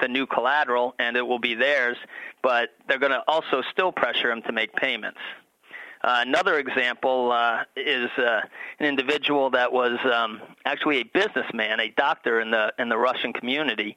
the 0.00 0.08
new 0.08 0.26
collateral 0.26 0.94
and 0.98 1.16
it 1.16 1.22
will 1.26 1.38
be 1.38 1.54
theirs, 1.54 1.96
but 2.42 2.70
they're 2.88 2.98
going 2.98 3.12
to 3.12 3.22
also 3.28 3.62
still 3.70 3.92
pressure 3.92 4.30
him 4.30 4.42
to 4.42 4.52
make 4.52 4.74
payments. 4.74 5.18
Uh, 6.02 6.22
another 6.26 6.58
example 6.58 7.32
uh, 7.32 7.62
is 7.76 8.10
uh, 8.18 8.40
an 8.78 8.86
individual 8.86 9.48
that 9.50 9.72
was 9.72 9.98
um, 10.12 10.40
actually 10.66 10.98
a 10.98 11.04
businessman, 11.04 11.80
a 11.80 11.88
doctor 11.96 12.40
in 12.40 12.50
the 12.50 12.70
in 12.78 12.90
the 12.90 12.98
Russian 12.98 13.32
community. 13.32 13.96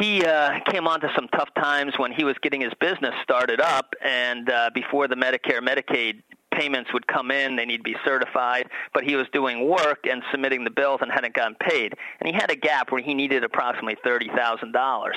He 0.00 0.24
uh, 0.24 0.60
came 0.70 0.86
onto 0.86 1.08
some 1.14 1.28
tough 1.28 1.48
times 1.54 1.94
when 1.96 2.12
he 2.12 2.22
was 2.22 2.36
getting 2.42 2.60
his 2.60 2.72
business 2.78 3.14
started 3.22 3.60
up, 3.60 3.94
and 4.04 4.50
uh, 4.50 4.70
before 4.74 5.08
the 5.08 5.16
Medicare 5.16 5.60
Medicaid 5.60 6.22
payments 6.58 6.92
would 6.92 7.06
come 7.06 7.30
in. 7.30 7.56
They 7.56 7.64
need 7.64 7.78
to 7.78 7.82
be 7.82 7.96
certified. 8.04 8.68
But 8.92 9.04
he 9.04 9.16
was 9.16 9.26
doing 9.32 9.68
work 9.68 10.06
and 10.10 10.22
submitting 10.30 10.64
the 10.64 10.70
bills 10.70 11.00
and 11.02 11.10
hadn't 11.10 11.34
gotten 11.34 11.56
paid. 11.60 11.94
And 12.20 12.28
he 12.28 12.34
had 12.34 12.50
a 12.50 12.56
gap 12.56 12.90
where 12.90 13.02
he 13.02 13.14
needed 13.14 13.44
approximately 13.44 13.96
$30,000. 14.04 15.10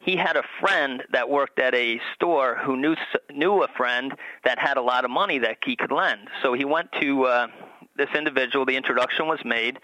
He 0.00 0.16
had 0.16 0.36
a 0.36 0.42
friend 0.60 1.04
that 1.12 1.28
worked 1.30 1.60
at 1.60 1.74
a 1.74 2.00
store 2.14 2.56
who 2.56 2.76
knew 2.76 2.96
knew 3.32 3.62
a 3.62 3.68
friend 3.76 4.12
that 4.44 4.58
had 4.58 4.76
a 4.76 4.82
lot 4.82 5.04
of 5.04 5.12
money 5.12 5.38
that 5.38 5.58
he 5.64 5.76
could 5.76 5.92
lend. 5.92 6.28
So 6.42 6.54
he 6.54 6.64
went 6.64 6.90
to 7.00 7.24
uh, 7.24 7.46
this 7.96 8.08
individual. 8.12 8.66
The 8.66 8.76
introduction 8.76 9.28
was 9.28 9.38
made 9.44 9.78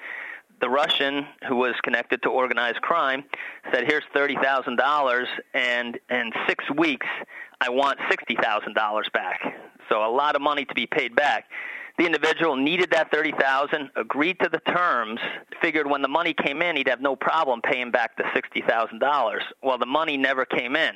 the 0.60 0.68
Russian, 0.68 1.26
who 1.48 1.56
was 1.56 1.74
connected 1.82 2.22
to 2.22 2.28
organized 2.28 2.80
crime, 2.82 3.24
said, 3.72 3.84
"Here's 3.86 4.04
thirty 4.14 4.36
thousand 4.36 4.76
dollars, 4.76 5.28
and 5.54 5.98
in 6.10 6.32
six 6.46 6.64
weeks, 6.76 7.06
I 7.60 7.70
want 7.70 7.98
sixty 8.10 8.36
thousand 8.36 8.74
dollars 8.74 9.08
back." 9.12 9.40
so 9.88 10.04
a 10.04 10.10
lot 10.10 10.36
of 10.36 10.42
money 10.42 10.64
to 10.64 10.74
be 10.74 10.86
paid 10.86 11.16
back. 11.16 11.46
The 11.98 12.06
individual 12.06 12.54
needed 12.54 12.90
that 12.92 13.10
30,000, 13.10 13.90
agreed 13.96 14.38
to 14.40 14.48
the 14.48 14.60
terms, 14.72 15.18
figured 15.60 15.88
when 15.90 16.00
the 16.00 16.08
money 16.08 16.32
came 16.32 16.62
in, 16.62 16.76
he'd 16.76 16.88
have 16.88 17.00
no 17.00 17.16
problem 17.16 17.60
paying 17.60 17.90
back 17.90 18.16
the 18.16 18.22
$60,000. 18.22 19.40
Well, 19.62 19.78
the 19.78 19.86
money 19.86 20.16
never 20.16 20.44
came 20.44 20.76
in. 20.76 20.94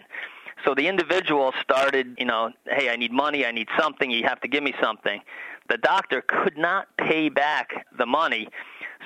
So 0.65 0.75
the 0.77 0.87
individual 0.87 1.53
started, 1.61 2.15
you 2.19 2.25
know, 2.25 2.51
hey, 2.69 2.89
I 2.89 2.95
need 2.95 3.11
money, 3.11 3.45
I 3.45 3.51
need 3.51 3.67
something, 3.77 4.11
you 4.13 4.23
have 4.25 4.41
to 4.43 4.49
give 4.49 4.63
me 4.63 4.75
something. 4.81 5.21
The 5.69 5.79
doctor 5.79 6.23
could 6.23 6.57
not 6.57 6.87
pay 6.99 7.29
back 7.29 7.87
the 7.99 8.07
money 8.07 8.49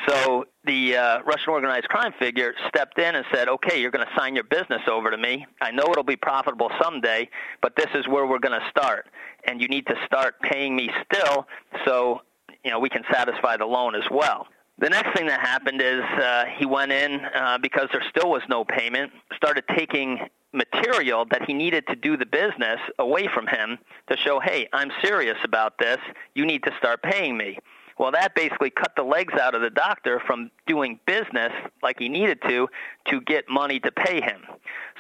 so 0.07 0.45
the 0.65 0.97
uh, 0.97 1.19
Russian 1.23 1.50
organized 1.50 1.88
crime 1.88 2.12
figure 2.19 2.55
stepped 2.69 2.99
in 2.99 3.15
and 3.15 3.25
said, 3.33 3.49
okay, 3.49 3.81
you're 3.81 3.91
going 3.91 4.07
to 4.07 4.12
sign 4.17 4.35
your 4.35 4.45
business 4.45 4.83
over 4.91 5.11
to 5.11 5.17
me. 5.17 5.47
I 5.61 5.71
know 5.71 5.85
it'll 5.91 6.03
be 6.05 6.17
profitable 6.17 6.71
someday, 6.83 7.29
but 7.62 7.75
this 7.76 7.88
is 7.95 8.07
where 8.09 8.26
we're 8.26 8.38
going 8.38 8.59
to 8.59 8.69
start. 8.71 9.07
And 9.47 9.61
you 9.61 9.69
need 9.69 9.87
to 9.87 9.95
start 10.07 10.41
paying 10.41 10.75
me 10.75 10.91
still 11.11 11.47
so 11.85 12.23
you 12.67 12.73
know, 12.73 12.81
we 12.81 12.88
can 12.88 13.05
satisfy 13.12 13.57
the 13.57 13.65
loan 13.65 13.95
as 13.95 14.03
well. 14.11 14.49
The 14.79 14.91
next 14.91 15.17
thing 15.17 15.26
that 15.29 15.41
happened 15.41 15.81
is 15.81 16.03
uh, 16.03 16.45
he 16.59 16.67
went 16.67 16.91
in 16.91 17.21
uh, 17.33 17.59
because 17.59 17.88
there 17.93 18.03
still 18.11 18.29
was 18.29 18.43
no 18.49 18.65
payment, 18.65 19.12
started 19.37 19.65
taking 19.75 20.19
material 20.53 21.25
that 21.31 21.43
he 21.47 21.55
needed 21.55 21.87
to 21.87 21.95
do 21.95 22.17
the 22.17 22.26
business 22.26 22.81
away 22.99 23.29
from 23.33 23.47
him 23.47 23.79
to 24.11 24.17
show, 24.17 24.41
hey, 24.41 24.69
I'm 24.73 24.91
serious 25.03 25.38
about 25.45 25.79
this. 25.79 25.99
You 26.35 26.45
need 26.45 26.65
to 26.65 26.73
start 26.76 27.03
paying 27.03 27.37
me. 27.37 27.59
Well, 27.99 28.12
that 28.12 28.35
basically 28.35 28.71
cut 28.71 28.95
the 28.95 29.03
legs 29.03 29.35
out 29.35 29.55
of 29.55 29.62
the 29.62 29.71
doctor 29.71 30.21
from 30.21 30.50
doing 30.67 31.00
business 31.07 31.53
like 31.83 31.99
he 31.99 32.09
needed 32.09 32.43
to 32.43 32.69
to 33.09 33.21
get 33.23 33.49
money 33.49 33.81
to 33.81 33.91
pay 33.91 34.21
him. 34.21 34.43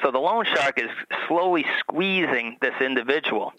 So 0.02 0.10
the 0.10 0.18
loan 0.18 0.44
shark 0.46 0.80
is 0.80 0.90
slowly 1.28 1.66
squeezing 1.78 2.56
this 2.60 2.74
individual. 2.80 3.52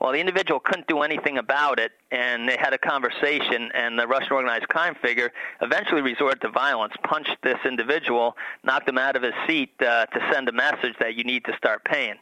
Well, 0.00 0.12
the 0.12 0.20
individual 0.20 0.60
couldn't 0.60 0.86
do 0.86 1.02
anything 1.02 1.38
about 1.38 1.78
it, 1.78 1.92
and 2.10 2.48
they 2.48 2.56
had 2.56 2.72
a 2.72 2.78
conversation, 2.78 3.70
and 3.74 3.98
the 3.98 4.06
Russian 4.06 4.32
organized 4.32 4.68
crime 4.68 4.96
figure 5.00 5.32
eventually 5.62 6.02
resorted 6.02 6.40
to 6.42 6.50
violence, 6.50 6.94
punched 7.04 7.36
this 7.42 7.58
individual, 7.64 8.36
knocked 8.64 8.88
him 8.88 8.98
out 8.98 9.16
of 9.16 9.22
his 9.22 9.34
seat 9.46 9.70
uh, 9.80 10.06
to 10.06 10.28
send 10.32 10.48
a 10.48 10.52
message 10.52 10.94
that 10.98 11.14
you 11.14 11.24
need 11.24 11.44
to 11.44 11.56
start 11.56 11.84
paying. 11.84 12.16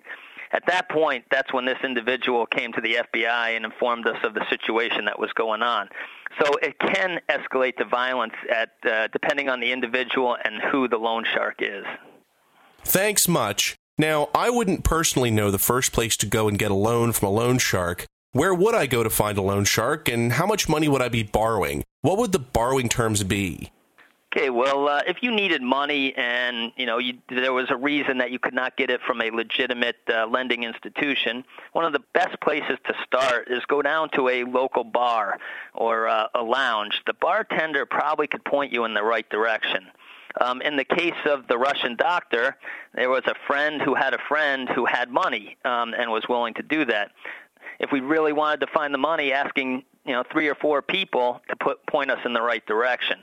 At 0.53 0.67
that 0.67 0.91
point, 0.91 1.25
that's 1.31 1.53
when 1.53 1.65
this 1.65 1.79
individual 1.83 2.47
came 2.47 2.73
to 2.75 2.81
the 2.81 2.99
FBI 3.15 3.57
and 3.57 3.65
informed 3.65 4.07
us 4.07 4.19
of 4.23 4.35
the 4.35 4.45
situation 4.51 5.07
that 5.07 5.19
was 5.19 5.33
going 5.33 5.63
on. 5.63 5.89
So 6.41 6.55
it 6.63 6.79
can 6.79 7.21
escalate 7.29 7.77
to 7.77 7.85
violence 7.85 8.35
at 8.51 8.71
uh, 8.85 9.09
depending 9.09 9.49
on 9.49 9.61
the 9.61 9.73
individual 9.73 10.37
and 10.45 10.61
who 10.71 10.89
the 10.89 10.99
loan 10.99 11.25
shark 11.35 11.57
is. 11.61 11.85
Thanks 12.85 13.29
much. 13.29 13.77
Now, 13.99 14.29
I 14.35 14.51
wouldn't 14.51 14.85
personally 14.85 15.31
know 15.31 15.51
the 15.51 15.59
first 15.59 15.93
place 15.93 16.17
to 16.19 16.27
go 16.27 16.49
and 16.49 16.59
get 16.59 16.71
a 16.71 16.75
loan 16.75 17.13
from 17.13 17.29
a 17.29 17.33
loan 17.33 17.59
shark. 17.59 18.07
Where 18.33 18.55
would 18.55 18.75
I 18.75 18.87
go 18.87 19.03
to 19.03 19.11
find 19.11 19.37
a 19.37 19.43
loan 19.43 19.65
shark, 19.65 20.09
and 20.09 20.33
how 20.33 20.47
much 20.47 20.69
money 20.69 20.89
would 20.89 21.03
I 21.03 21.11
be 21.11 21.23
borrowing? 21.23 21.85
What 22.01 22.17
would 22.17 22.33
the 22.33 22.39
borrowing 22.39 22.89
terms 22.89 23.23
be? 23.25 23.71
Okay, 24.35 24.49
well, 24.49 24.89
uh, 24.89 25.03
if 25.07 25.19
you 25.23 25.31
needed 25.31 25.61
money 25.61 26.15
and 26.15 26.73
you 26.77 26.87
know 26.87 26.97
you, 26.97 27.19
there 27.29 27.53
was 27.53 27.67
a 27.69 27.77
reason 27.77 28.17
that 28.17 28.31
you 28.31 28.39
could 28.39 28.55
not 28.55 28.79
get 28.79 28.89
it 28.89 29.03
from 29.07 29.21
a 29.21 29.31
legitimate 29.31 29.97
uh, 30.09 30.27
lending 30.27 30.63
institution, 30.63 31.45
one 31.75 31.85
of 31.85 31.93
the 31.93 32.01
best 32.15 32.41
places 32.41 32.79
to 32.87 32.95
start 33.05 33.49
is 33.51 33.63
go 33.67 33.83
down 33.83 34.09
to 34.15 34.31
a 34.31 34.45
local 34.45 34.85
bar 34.85 35.39
or 35.75 36.09
uh, 36.09 36.29
a 36.35 36.43
lounge. 36.43 37.03
The 37.07 37.13
bartender 37.13 37.85
probably 37.85 38.27
could 38.27 38.43
point 38.43 38.73
you 38.73 38.87
in 38.87 38.95
the 38.95 39.03
right 39.03 39.29
direction. 39.29 39.89
Um, 40.41 40.63
in 40.63 40.77
the 40.77 40.85
case 40.85 41.13
of 41.27 41.47
the 41.49 41.59
Russian 41.59 41.95
doctor, 41.97 42.57
there 42.95 43.11
was 43.11 43.25
a 43.27 43.35
friend 43.47 43.83
who 43.83 43.95
had 43.95 44.15
a 44.15 44.19
friend 44.29 44.67
who 44.67 44.87
had 44.87 45.11
money 45.11 45.59
um, 45.67 45.93
and 45.93 46.11
was 46.11 46.27
willing 46.27 46.55
to 46.55 46.63
do 46.63 46.87
that. 46.87 47.11
If 47.81 47.93
we 47.93 48.01
really 48.01 48.33
wanted 48.33 48.61
to 48.61 48.73
find 48.73 48.95
the 48.95 48.99
money, 48.99 49.31
asking 49.31 49.85
you 50.07 50.15
know 50.15 50.25
three 50.33 50.49
or 50.49 50.55
four 50.55 50.81
people 50.81 51.43
to 51.51 51.57
put 51.57 51.87
point 51.87 52.11
us 52.11 52.21
in 52.25 52.33
the 52.33 52.41
right 52.41 52.65
direction. 52.65 53.19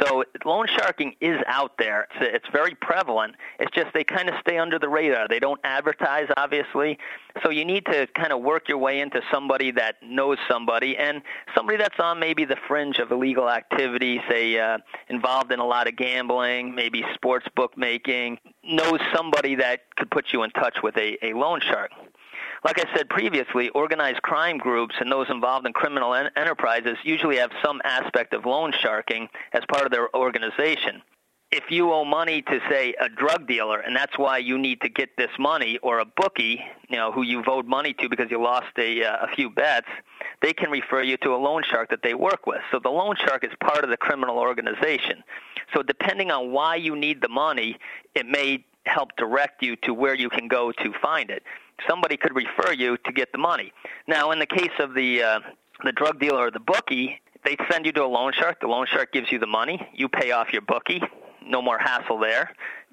So 0.00 0.24
loan 0.44 0.66
sharking 0.68 1.14
is 1.20 1.40
out 1.46 1.78
there. 1.78 2.08
It's, 2.14 2.34
it's 2.34 2.48
very 2.52 2.74
prevalent. 2.74 3.34
It's 3.58 3.72
just 3.72 3.92
they 3.92 4.04
kind 4.04 4.28
of 4.28 4.34
stay 4.40 4.58
under 4.58 4.78
the 4.78 4.88
radar. 4.88 5.28
They 5.28 5.38
don't 5.38 5.60
advertise, 5.64 6.28
obviously. 6.36 6.98
So 7.42 7.50
you 7.50 7.64
need 7.64 7.86
to 7.86 8.06
kind 8.08 8.32
of 8.32 8.40
work 8.42 8.68
your 8.68 8.78
way 8.78 9.00
into 9.00 9.20
somebody 9.32 9.70
that 9.72 9.96
knows 10.02 10.38
somebody 10.48 10.96
and 10.96 11.22
somebody 11.54 11.78
that's 11.78 11.98
on 11.98 12.18
maybe 12.18 12.44
the 12.44 12.56
fringe 12.68 12.98
of 12.98 13.10
illegal 13.10 13.48
activity, 13.48 14.20
say 14.28 14.58
uh, 14.58 14.78
involved 15.08 15.52
in 15.52 15.58
a 15.58 15.66
lot 15.66 15.88
of 15.88 15.96
gambling, 15.96 16.74
maybe 16.74 17.04
sports 17.14 17.46
bookmaking, 17.54 18.38
knows 18.64 19.00
somebody 19.14 19.54
that 19.56 19.94
could 19.96 20.10
put 20.10 20.32
you 20.32 20.42
in 20.42 20.50
touch 20.50 20.78
with 20.82 20.96
a, 20.96 21.18
a 21.24 21.32
loan 21.34 21.60
shark. 21.60 21.90
Like 22.64 22.78
I 22.78 22.96
said 22.96 23.08
previously, 23.08 23.70
organized 23.70 24.22
crime 24.22 24.56
groups 24.56 24.94
and 25.00 25.10
those 25.10 25.28
involved 25.28 25.66
in 25.66 25.72
criminal 25.72 26.14
en- 26.14 26.30
enterprises 26.36 26.96
usually 27.02 27.36
have 27.38 27.50
some 27.62 27.80
aspect 27.84 28.32
of 28.34 28.46
loan 28.46 28.72
sharking 28.72 29.28
as 29.52 29.62
part 29.68 29.84
of 29.84 29.90
their 29.90 30.14
organization. 30.14 31.02
If 31.50 31.64
you 31.70 31.92
owe 31.92 32.04
money 32.04 32.40
to, 32.42 32.60
say, 32.70 32.94
a 33.00 33.08
drug 33.08 33.46
dealer, 33.48 33.80
and 33.80 33.94
that's 33.94 34.16
why 34.16 34.38
you 34.38 34.58
need 34.58 34.80
to 34.82 34.88
get 34.88 35.10
this 35.18 35.30
money, 35.38 35.78
or 35.82 35.98
a 35.98 36.04
bookie, 36.04 36.64
you 36.88 36.96
know, 36.96 37.10
who 37.12 37.22
you've 37.22 37.48
owed 37.48 37.66
money 37.66 37.94
to 37.94 38.08
because 38.08 38.30
you 38.30 38.40
lost 38.40 38.72
a, 38.78 39.04
uh, 39.04 39.26
a 39.26 39.28
few 39.34 39.50
bets, 39.50 39.88
they 40.40 40.54
can 40.54 40.70
refer 40.70 41.02
you 41.02 41.16
to 41.18 41.34
a 41.34 41.36
loan 41.36 41.62
shark 41.68 41.90
that 41.90 42.02
they 42.02 42.14
work 42.14 42.46
with. 42.46 42.62
So 42.70 42.78
the 42.78 42.90
loan 42.90 43.16
shark 43.16 43.44
is 43.44 43.50
part 43.60 43.84
of 43.84 43.90
the 43.90 43.98
criminal 43.98 44.38
organization. 44.38 45.24
So 45.74 45.82
depending 45.82 46.30
on 46.30 46.52
why 46.52 46.76
you 46.76 46.96
need 46.96 47.20
the 47.20 47.28
money, 47.28 47.76
it 48.14 48.24
may 48.24 48.64
help 48.86 49.16
direct 49.16 49.62
you 49.62 49.76
to 49.76 49.92
where 49.92 50.14
you 50.14 50.30
can 50.30 50.48
go 50.48 50.72
to 50.72 50.92
find 51.02 51.28
it 51.28 51.42
somebody 51.88 52.16
could 52.16 52.34
refer 52.34 52.72
you 52.72 52.96
to 52.98 53.12
get 53.12 53.32
the 53.32 53.38
money. 53.38 53.72
Now, 54.06 54.30
in 54.30 54.38
the 54.38 54.46
case 54.46 54.72
of 54.78 54.94
the 54.94 55.22
uh, 55.22 55.40
the 55.84 55.92
drug 55.92 56.20
dealer 56.20 56.46
or 56.46 56.50
the 56.50 56.60
bookie, 56.60 57.20
they 57.44 57.56
send 57.70 57.86
you 57.86 57.92
to 57.92 58.04
a 58.04 58.06
loan 58.06 58.32
shark. 58.32 58.60
The 58.60 58.68
loan 58.68 58.86
shark 58.86 59.12
gives 59.12 59.32
you 59.32 59.38
the 59.38 59.46
money. 59.46 59.80
You 59.94 60.08
pay 60.08 60.30
off 60.32 60.52
your 60.52 60.62
bookie. 60.62 61.02
No 61.44 61.60
more 61.60 61.78
hassle 61.78 62.18
there. 62.18 62.52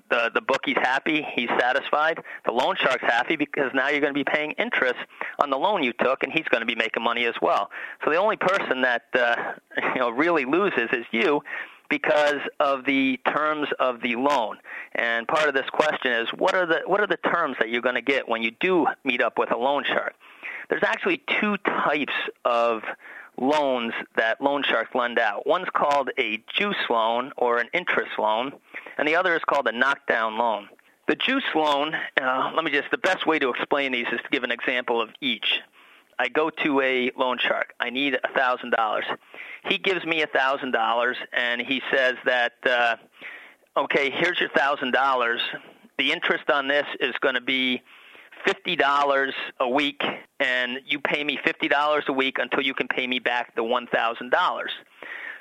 the 0.10 0.32
the 0.34 0.42
bookie's 0.42 0.78
happy, 0.82 1.26
he's 1.36 1.50
satisfied. 1.60 2.22
The 2.46 2.52
loan 2.52 2.76
shark's 2.78 3.04
happy 3.04 3.36
because 3.36 3.72
now 3.74 3.90
you're 3.90 4.02
going 4.02 4.14
to 4.14 4.18
be 4.18 4.24
paying 4.24 4.52
interest 4.54 4.98
on 5.42 5.50
the 5.50 5.58
loan 5.58 5.84
you 5.84 5.94
took, 5.94 6.24
and 6.24 6.32
he's 6.32 6.48
going 6.50 6.62
to 6.62 6.66
be 6.66 6.76
making 6.76 7.04
money 7.04 7.26
as 7.26 7.36
well. 7.42 7.70
So 8.04 8.10
the 8.10 8.18
only 8.18 8.38
person 8.38 8.82
that 8.82 9.04
uh, 9.14 9.36
you 9.94 10.00
know 10.00 10.10
really 10.10 10.46
loses 10.46 10.90
is 10.92 11.06
you 11.12 11.42
because 11.90 12.42
of 12.60 12.86
the 12.86 13.20
terms 13.28 13.68
of 13.80 14.02
the 14.02 14.16
loan. 14.16 14.58
And 14.94 15.28
part 15.28 15.48
of 15.48 15.56
this 15.56 15.70
question 15.72 16.12
is 16.12 16.30
what 16.30 16.56
are 16.56 16.66
the 16.66 16.82
what 16.86 17.02
are 17.02 17.08
the 17.08 17.18
terms 17.18 17.58
that 17.60 17.70
you're 17.70 17.82
going 17.82 17.96
to 17.96 18.02
get 18.02 18.30
when 18.30 18.44
you 18.44 18.52
do 18.60 18.88
meet 19.04 19.22
up 19.22 19.38
with 19.38 19.52
a 19.52 19.58
loan 19.58 19.84
shark? 19.84 20.14
There's 20.70 20.84
actually 20.84 21.24
two 21.42 21.58
types 21.58 22.14
of 22.46 22.84
loans 23.40 23.94
that 24.16 24.42
loan 24.42 24.64
sharks 24.64 24.94
lend 24.94 25.18
out. 25.18 25.48
One's 25.48 25.70
called 25.74 26.10
a 26.18 26.44
juice 26.56 26.90
loan 26.90 27.32
or 27.38 27.58
an 27.58 27.68
interest 27.74 28.12
loan, 28.20 28.54
and 28.98 29.08
the 29.08 29.16
other 29.16 29.36
is 29.36 29.42
called 29.50 29.68
a 29.68 29.72
knockdown 29.72 30.38
loan. 30.38 30.70
The 31.08 31.16
juice 31.16 31.44
loan, 31.56 31.96
uh, 32.22 32.52
let 32.54 32.64
me 32.64 32.70
just, 32.70 32.92
the 32.92 32.98
best 33.00 33.26
way 33.26 33.40
to 33.40 33.50
explain 33.50 33.92
these 33.92 34.06
is 34.12 34.20
to 34.22 34.30
give 34.30 34.44
an 34.44 34.52
example 34.52 35.02
of 35.02 35.10
each. 35.22 35.60
I 36.20 36.28
go 36.28 36.50
to 36.50 36.82
a 36.82 37.12
loan 37.18 37.38
shark. 37.40 37.74
I 37.80 37.90
need 37.90 38.16
a 38.16 38.34
thousand 38.36 38.72
dollars. 38.72 39.06
He 39.70 39.78
gives 39.78 40.06
me 40.06 40.22
a 40.22 40.28
thousand 40.28 40.72
dollars, 40.72 41.16
and 41.32 41.62
he 41.62 41.82
says 41.92 42.16
that, 42.26 42.54
uh, 42.66 42.98
okay, 43.78 44.12
here's 44.12 44.40
your 44.40 44.50
thousand 44.50 44.92
dollars. 44.92 45.40
The 45.98 46.12
interest 46.12 46.50
on 46.50 46.68
this 46.68 46.86
is 47.00 47.16
going 47.22 47.36
to 47.36 47.42
be 47.42 47.82
fifty 48.46 48.76
dollars 48.76 49.34
a 49.62 49.70
week, 49.70 50.02
and 50.42 50.80
you 50.86 51.00
pay 51.00 51.24
me 51.24 51.40
fifty 51.44 51.70
dollars 51.70 52.04
a 52.10 52.14
week 52.14 52.38
until 52.38 52.62
you 52.64 52.74
can 52.74 52.90
pay 52.90 53.08
me 53.08 53.20
back 53.20 53.56
the 53.56 53.64
one 53.64 53.88
thousand 53.88 54.30
dollars. 54.30 54.72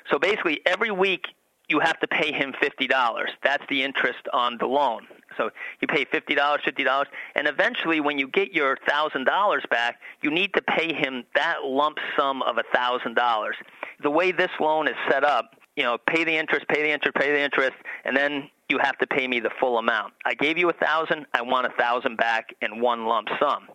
So 0.09 0.17
basically, 0.17 0.61
every 0.65 0.91
week 0.91 1.27
you 1.67 1.79
have 1.81 1.99
to 1.99 2.07
pay 2.07 2.31
him 2.31 2.53
fifty 2.61 2.87
dollars. 2.87 3.31
That's 3.43 3.63
the 3.69 3.83
interest 3.83 4.27
on 4.31 4.57
the 4.57 4.65
loan. 4.65 5.07
So 5.37 5.49
you 5.81 5.87
pay 5.87 6.05
fifty 6.05 6.35
dollars, 6.35 6.61
fifty 6.65 6.83
dollars, 6.83 7.07
and 7.35 7.47
eventually, 7.47 7.99
when 7.99 8.17
you 8.17 8.27
get 8.27 8.53
your 8.53 8.77
thousand 8.87 9.25
dollars 9.25 9.63
back, 9.69 9.99
you 10.21 10.31
need 10.31 10.53
to 10.53 10.61
pay 10.61 10.93
him 10.93 11.23
that 11.35 11.63
lump 11.63 11.97
sum 12.17 12.41
of 12.41 12.57
a 12.57 12.63
thousand 12.73 13.15
dollars. 13.15 13.55
The 14.01 14.09
way 14.09 14.31
this 14.31 14.51
loan 14.59 14.87
is 14.87 14.95
set 15.09 15.23
up, 15.23 15.55
you 15.75 15.83
know, 15.83 15.97
pay 16.07 16.23
the 16.23 16.35
interest, 16.35 16.67
pay 16.67 16.81
the 16.81 16.91
interest, 16.91 17.15
pay 17.15 17.31
the 17.31 17.39
interest, 17.39 17.75
and 18.05 18.15
then 18.15 18.49
you 18.69 18.77
have 18.79 18.97
to 18.99 19.07
pay 19.07 19.27
me 19.27 19.39
the 19.39 19.49
full 19.59 19.77
amount. 19.77 20.13
I 20.25 20.33
gave 20.35 20.57
you 20.57 20.69
a 20.69 20.73
thousand, 20.73 21.25
I 21.33 21.41
want 21.41 21.65
a 21.65 21.71
thousand 21.71 22.17
back 22.17 22.53
in 22.61 22.81
one 22.81 23.05
lump 23.05 23.27
sum. 23.39 23.67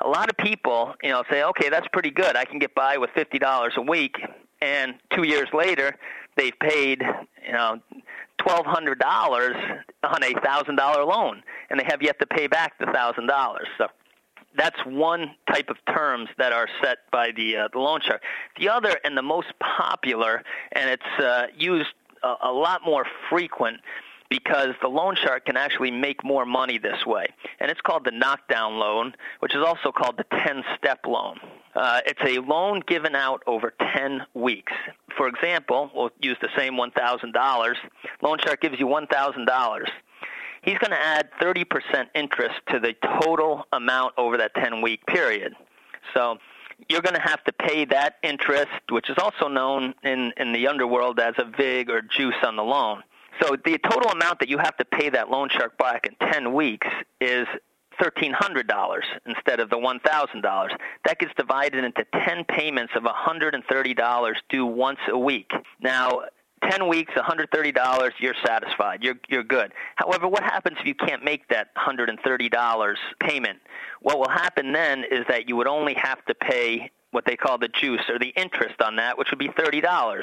A 0.00 0.08
lot 0.08 0.28
of 0.28 0.36
people, 0.36 0.94
you 1.02 1.10
know, 1.10 1.22
say, 1.30 1.44
okay, 1.44 1.70
that's 1.70 1.86
pretty 1.92 2.10
good. 2.10 2.36
I 2.36 2.44
can 2.44 2.58
get 2.58 2.74
by 2.74 2.98
with 2.98 3.10
fifty 3.14 3.38
dollars 3.38 3.74
a 3.76 3.82
week, 3.82 4.16
and 4.60 4.94
two 5.14 5.22
years 5.22 5.48
later, 5.52 5.96
they've 6.36 6.58
paid, 6.60 7.02
you 7.46 7.52
know, 7.52 7.80
twelve 8.44 8.66
hundred 8.66 8.98
dollars 8.98 9.56
on 10.02 10.22
a 10.22 10.32
thousand 10.40 10.76
dollar 10.76 11.04
loan, 11.04 11.42
and 11.70 11.80
they 11.80 11.84
have 11.84 12.02
yet 12.02 12.18
to 12.20 12.26
pay 12.26 12.46
back 12.46 12.78
the 12.78 12.86
thousand 12.86 13.26
dollars. 13.26 13.66
So 13.78 13.88
that's 14.56 14.78
one 14.86 15.34
type 15.50 15.68
of 15.68 15.76
terms 15.92 16.28
that 16.38 16.52
are 16.52 16.68
set 16.82 16.98
by 17.10 17.30
the 17.36 17.56
uh, 17.56 17.68
the 17.72 17.78
loan 17.78 18.00
shark. 18.02 18.22
The 18.58 18.68
other 18.68 18.96
and 19.04 19.16
the 19.16 19.22
most 19.22 19.48
popular, 19.58 20.42
and 20.72 20.90
it's 20.90 21.24
uh, 21.24 21.46
used 21.56 21.90
a, 22.22 22.34
a 22.44 22.52
lot 22.52 22.82
more 22.84 23.04
frequent 23.30 23.78
because 24.30 24.70
the 24.82 24.88
loan 24.88 25.14
shark 25.16 25.46
can 25.46 25.56
actually 25.56 25.90
make 25.90 26.24
more 26.24 26.44
money 26.44 26.78
this 26.78 27.04
way. 27.06 27.26
And 27.60 27.70
it's 27.70 27.80
called 27.80 28.04
the 28.04 28.10
knockdown 28.10 28.78
loan, 28.78 29.14
which 29.40 29.54
is 29.54 29.62
also 29.62 29.92
called 29.92 30.16
the 30.16 30.24
10 30.44 30.64
step 30.76 31.00
loan. 31.06 31.38
Uh, 31.74 32.00
it's 32.06 32.20
a 32.24 32.40
loan 32.40 32.82
given 32.86 33.14
out 33.16 33.42
over 33.46 33.74
10 33.94 34.22
weeks. 34.34 34.72
For 35.16 35.26
example, 35.26 35.90
we'll 35.94 36.10
use 36.20 36.36
the 36.40 36.48
same 36.56 36.74
$1,000. 36.74 37.74
Loan 38.22 38.38
Shark 38.44 38.60
gives 38.60 38.78
you 38.78 38.86
$1,000. 38.86 39.88
He's 40.62 40.78
going 40.78 40.92
to 40.92 41.00
add 41.00 41.28
30% 41.40 42.06
interest 42.14 42.54
to 42.70 42.80
the 42.80 42.94
total 43.20 43.66
amount 43.72 44.14
over 44.16 44.36
that 44.38 44.54
10 44.54 44.80
week 44.80 45.04
period. 45.06 45.54
So 46.14 46.38
you're 46.88 47.02
going 47.02 47.14
to 47.14 47.20
have 47.20 47.42
to 47.44 47.52
pay 47.52 47.84
that 47.86 48.16
interest, 48.22 48.70
which 48.90 49.10
is 49.10 49.16
also 49.18 49.48
known 49.48 49.94
in, 50.02 50.32
in 50.36 50.52
the 50.52 50.66
underworld 50.68 51.20
as 51.20 51.34
a 51.38 51.44
VIG 51.44 51.90
or 51.90 52.02
juice 52.02 52.34
on 52.42 52.56
the 52.56 52.62
loan. 52.62 53.02
So 53.42 53.56
the 53.64 53.78
total 53.78 54.10
amount 54.10 54.38
that 54.40 54.48
you 54.48 54.58
have 54.58 54.76
to 54.76 54.84
pay 54.84 55.10
that 55.10 55.28
loan 55.28 55.48
shark 55.50 55.76
back 55.76 56.06
in 56.06 56.14
10 56.32 56.52
weeks 56.52 56.86
is 57.20 57.46
$1,300 58.00 59.00
instead 59.26 59.60
of 59.60 59.70
the 59.70 59.76
$1,000. 59.76 60.68
That 61.04 61.18
gets 61.18 61.32
divided 61.36 61.84
into 61.84 62.04
10 62.26 62.44
payments 62.44 62.92
of 62.96 63.04
$130 63.04 64.34
due 64.48 64.66
once 64.66 64.98
a 65.08 65.18
week. 65.18 65.50
Now, 65.80 66.22
10 66.70 66.88
weeks, 66.88 67.12
$130, 67.14 68.10
you're 68.18 68.34
satisfied. 68.44 69.02
You're, 69.02 69.18
you're 69.28 69.42
good. 69.42 69.72
However, 69.96 70.28
what 70.28 70.42
happens 70.42 70.78
if 70.80 70.86
you 70.86 70.94
can't 70.94 71.24
make 71.24 71.48
that 71.48 71.74
$130 71.74 72.94
payment? 73.20 73.58
What 74.00 74.18
will 74.18 74.28
happen 74.28 74.72
then 74.72 75.04
is 75.10 75.20
that 75.28 75.48
you 75.48 75.56
would 75.56 75.66
only 75.66 75.94
have 75.94 76.24
to 76.26 76.34
pay 76.34 76.90
what 77.10 77.24
they 77.26 77.36
call 77.36 77.58
the 77.58 77.68
juice 77.68 78.02
or 78.08 78.18
the 78.18 78.32
interest 78.36 78.80
on 78.82 78.96
that, 78.96 79.16
which 79.18 79.28
would 79.30 79.38
be 79.38 79.48
$30. 79.48 80.22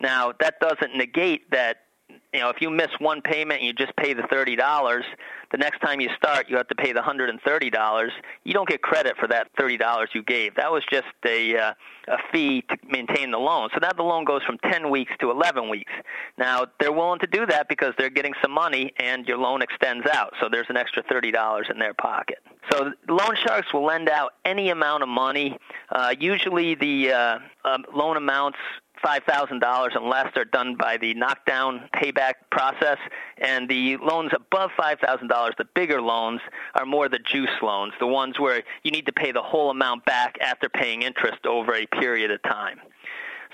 Now, 0.00 0.32
that 0.40 0.60
doesn't 0.60 0.94
negate 0.94 1.50
that 1.50 1.85
you 2.32 2.40
know, 2.40 2.50
if 2.50 2.60
you 2.60 2.70
miss 2.70 2.88
one 2.98 3.22
payment 3.22 3.60
and 3.60 3.66
you 3.66 3.72
just 3.72 3.96
pay 3.96 4.12
the 4.12 4.24
thirty 4.30 4.56
dollars, 4.56 5.04
the 5.52 5.58
next 5.58 5.78
time 5.80 6.00
you 6.00 6.10
start, 6.16 6.50
you 6.50 6.56
have 6.56 6.68
to 6.68 6.74
pay 6.74 6.92
the 6.92 7.02
hundred 7.02 7.30
and 7.30 7.40
thirty 7.40 7.70
dollars. 7.70 8.12
You 8.44 8.52
don't 8.52 8.68
get 8.68 8.82
credit 8.82 9.16
for 9.18 9.26
that 9.28 9.48
thirty 9.58 9.76
dollars 9.76 10.10
you 10.12 10.22
gave. 10.22 10.54
That 10.56 10.70
was 10.70 10.82
just 10.90 11.06
a 11.24 11.56
uh, 11.56 11.72
a 12.08 12.16
fee 12.32 12.62
to 12.68 12.76
maintain 12.88 13.30
the 13.30 13.38
loan. 13.38 13.70
So 13.72 13.78
now 13.80 13.92
the 13.92 14.02
loan 14.02 14.24
goes 14.24 14.42
from 14.42 14.58
ten 14.70 14.90
weeks 14.90 15.12
to 15.20 15.30
eleven 15.30 15.68
weeks. 15.68 15.92
Now 16.36 16.66
they're 16.78 16.92
willing 16.92 17.20
to 17.20 17.26
do 17.26 17.46
that 17.46 17.68
because 17.68 17.94
they're 17.98 18.10
getting 18.10 18.34
some 18.42 18.52
money, 18.52 18.92
and 18.98 19.26
your 19.26 19.38
loan 19.38 19.62
extends 19.62 20.06
out. 20.06 20.34
So 20.40 20.48
there's 20.50 20.66
an 20.68 20.76
extra 20.76 21.02
thirty 21.08 21.30
dollars 21.30 21.68
in 21.70 21.78
their 21.78 21.94
pocket. 21.94 22.38
So 22.70 22.92
loan 23.08 23.36
sharks 23.46 23.72
will 23.72 23.84
lend 23.84 24.08
out 24.08 24.32
any 24.44 24.70
amount 24.70 25.02
of 25.02 25.08
money. 25.08 25.56
Uh, 25.90 26.14
usually 26.18 26.74
the 26.74 27.12
uh, 27.12 27.38
um, 27.64 27.84
loan 27.94 28.16
amounts 28.16 28.58
$5,000 29.04 29.88
unless 29.96 30.26
they're 30.34 30.44
done 30.44 30.76
by 30.76 30.96
the 30.96 31.14
knockdown 31.14 31.88
payback 31.94 32.34
process. 32.50 32.98
And 33.38 33.68
the 33.68 33.96
loans 33.98 34.32
above 34.34 34.70
$5,000, 34.78 35.56
the 35.56 35.66
bigger 35.74 36.00
loans, 36.00 36.40
are 36.74 36.86
more 36.86 37.08
the 37.08 37.18
juice 37.18 37.48
loans, 37.62 37.92
the 38.00 38.06
ones 38.06 38.38
where 38.38 38.62
you 38.82 38.90
need 38.90 39.06
to 39.06 39.12
pay 39.12 39.32
the 39.32 39.42
whole 39.42 39.70
amount 39.70 40.04
back 40.04 40.36
after 40.40 40.68
paying 40.68 41.02
interest 41.02 41.46
over 41.46 41.74
a 41.74 41.86
period 41.86 42.30
of 42.30 42.42
time. 42.42 42.80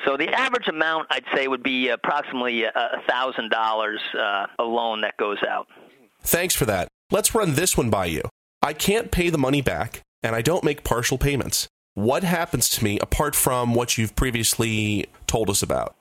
So 0.05 0.17
the 0.17 0.29
average 0.29 0.69
amount, 0.69 1.09
I'd 1.11 1.25
say, 1.35 1.47
would 1.49 1.63
be 1.63 1.89
approximately 1.89 2.63
$1,000 2.63 3.97
uh, 4.19 4.47
a 4.59 4.65
loan 4.65 5.03
that 5.03 5.17
goes 5.17 5.39
out. 5.49 5.69
Thanks 6.23 6.55
for 6.55 6.65
that. 6.67 6.89
Let's 7.11 7.35
run 7.35 7.55
this 7.55 7.77
one 7.77 7.91
by 7.91 8.07
you. 8.07 8.23
I 8.63 8.73
can't 8.73 9.11
pay 9.11 9.29
the 9.29 9.39
money 9.39 9.61
back, 9.61 10.03
and 10.23 10.35
I 10.35 10.43
don't 10.43 10.65
make 10.65 10.85
partial 10.85 11.19
payments 11.19 11.69
what 11.95 12.25
happens 12.25 12.69
to 12.71 12.85
me 12.85 12.99
apart 13.01 13.35
from 13.35 13.75
what 13.75 13.99
you've 13.99 14.17
previously 14.17 15.07
told 15.27 15.51
us 15.51 15.63
about? 15.63 15.97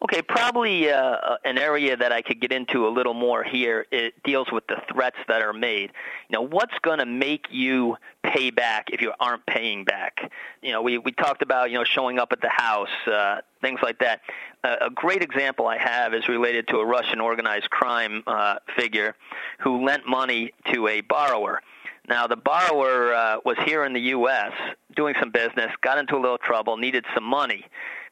Okay, 0.00 0.22
probably 0.22 0.90
uh, 0.90 1.36
an 1.44 1.58
area 1.58 1.96
that 1.96 2.12
I 2.12 2.22
could 2.22 2.40
get 2.40 2.52
into 2.52 2.86
a 2.86 2.90
little 2.90 3.14
more 3.14 3.42
here. 3.42 3.84
It 3.90 4.14
deals 4.22 4.46
with 4.52 4.64
the 4.68 4.76
threats 4.92 5.16
that 5.26 5.42
are 5.42 5.52
made. 5.52 5.90
You 6.28 6.34
know, 6.34 6.42
what's 6.42 6.78
going 6.82 7.00
to 7.00 7.06
make 7.06 7.46
you 7.50 7.96
pay 8.22 8.50
back 8.50 8.90
if 8.92 9.00
you 9.00 9.12
aren't 9.18 9.44
paying 9.46 9.82
back? 9.84 10.30
You 10.62 10.70
know, 10.70 10.82
we 10.82 10.98
we 10.98 11.10
talked 11.10 11.42
about 11.42 11.72
you 11.72 11.78
know 11.78 11.84
showing 11.84 12.20
up 12.20 12.30
at 12.30 12.40
the 12.40 12.48
house, 12.48 12.88
uh, 13.08 13.40
things 13.60 13.80
like 13.82 13.98
that. 13.98 14.20
Uh, 14.62 14.76
a 14.82 14.90
great 14.90 15.22
example 15.22 15.66
I 15.66 15.78
have 15.78 16.14
is 16.14 16.28
related 16.28 16.68
to 16.68 16.76
a 16.76 16.86
Russian 16.86 17.20
organized 17.20 17.70
crime 17.70 18.22
uh, 18.28 18.56
figure 18.76 19.16
who 19.58 19.84
lent 19.84 20.06
money 20.06 20.52
to 20.72 20.86
a 20.86 21.00
borrower. 21.00 21.60
Now, 22.08 22.26
the 22.26 22.36
borrower 22.36 23.12
uh, 23.12 23.36
was 23.44 23.58
here 23.66 23.84
in 23.84 23.92
the 23.92 24.00
U.S. 24.00 24.52
doing 24.96 25.14
some 25.20 25.30
business, 25.30 25.70
got 25.82 25.98
into 25.98 26.16
a 26.16 26.20
little 26.20 26.38
trouble, 26.38 26.78
needed 26.78 27.04
some 27.14 27.24
money, 27.24 27.66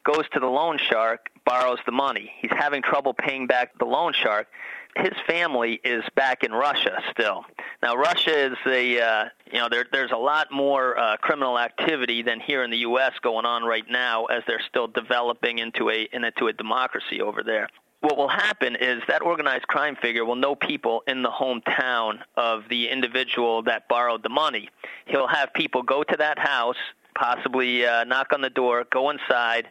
goes 0.04 0.28
to 0.34 0.40
the 0.40 0.46
loan 0.46 0.78
shark, 0.78 1.30
borrows 1.46 1.78
the 1.86 1.92
money. 1.92 2.30
He's 2.40 2.50
having 2.52 2.82
trouble 2.82 3.14
paying 3.14 3.46
back 3.46 3.78
the 3.78 3.86
loan 3.86 4.12
shark. 4.12 4.48
His 4.96 5.12
family 5.26 5.80
is 5.82 6.04
back 6.14 6.42
in 6.42 6.52
Russia 6.52 7.02
still. 7.10 7.44
Now, 7.82 7.94
Russia 7.96 8.52
is 8.52 8.56
a 8.66 9.00
uh, 9.00 9.24
you 9.50 9.58
know 9.58 9.68
there, 9.70 9.86
there's 9.90 10.12
a 10.12 10.16
lot 10.16 10.48
more 10.50 10.98
uh, 10.98 11.16
criminal 11.18 11.58
activity 11.58 12.22
than 12.22 12.40
here 12.40 12.64
in 12.64 12.70
the 12.70 12.78
U.S. 12.78 13.12
going 13.22 13.44
on 13.44 13.64
right 13.64 13.84
now, 13.90 14.26
as 14.26 14.42
they're 14.46 14.62
still 14.68 14.88
developing 14.88 15.58
into 15.58 15.90
a 15.90 16.08
into 16.12 16.48
a 16.48 16.52
democracy 16.52 17.20
over 17.20 17.42
there 17.42 17.68
what 18.06 18.16
will 18.16 18.28
happen 18.28 18.76
is 18.76 19.02
that 19.08 19.20
organized 19.20 19.66
crime 19.66 19.96
figure 20.00 20.24
will 20.24 20.36
know 20.36 20.54
people 20.54 21.02
in 21.08 21.24
the 21.24 21.28
hometown 21.28 22.20
of 22.36 22.62
the 22.70 22.88
individual 22.88 23.64
that 23.64 23.88
borrowed 23.88 24.22
the 24.22 24.28
money. 24.28 24.68
He'll 25.06 25.26
have 25.26 25.52
people 25.54 25.82
go 25.82 26.04
to 26.04 26.16
that 26.16 26.38
house, 26.38 26.76
possibly 27.18 27.84
uh, 27.84 28.04
knock 28.04 28.32
on 28.32 28.42
the 28.42 28.50
door, 28.50 28.84
go 28.92 29.10
inside, 29.10 29.66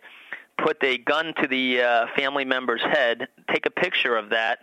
put 0.58 0.84
a 0.84 0.98
gun 0.98 1.34
to 1.42 1.48
the 1.48 1.82
uh, 1.82 2.08
family 2.18 2.44
member's 2.44 2.82
head, 2.82 3.30
take 3.54 3.66
a 3.66 3.70
picture 3.70 4.18
of 4.18 4.30
that, 4.32 4.60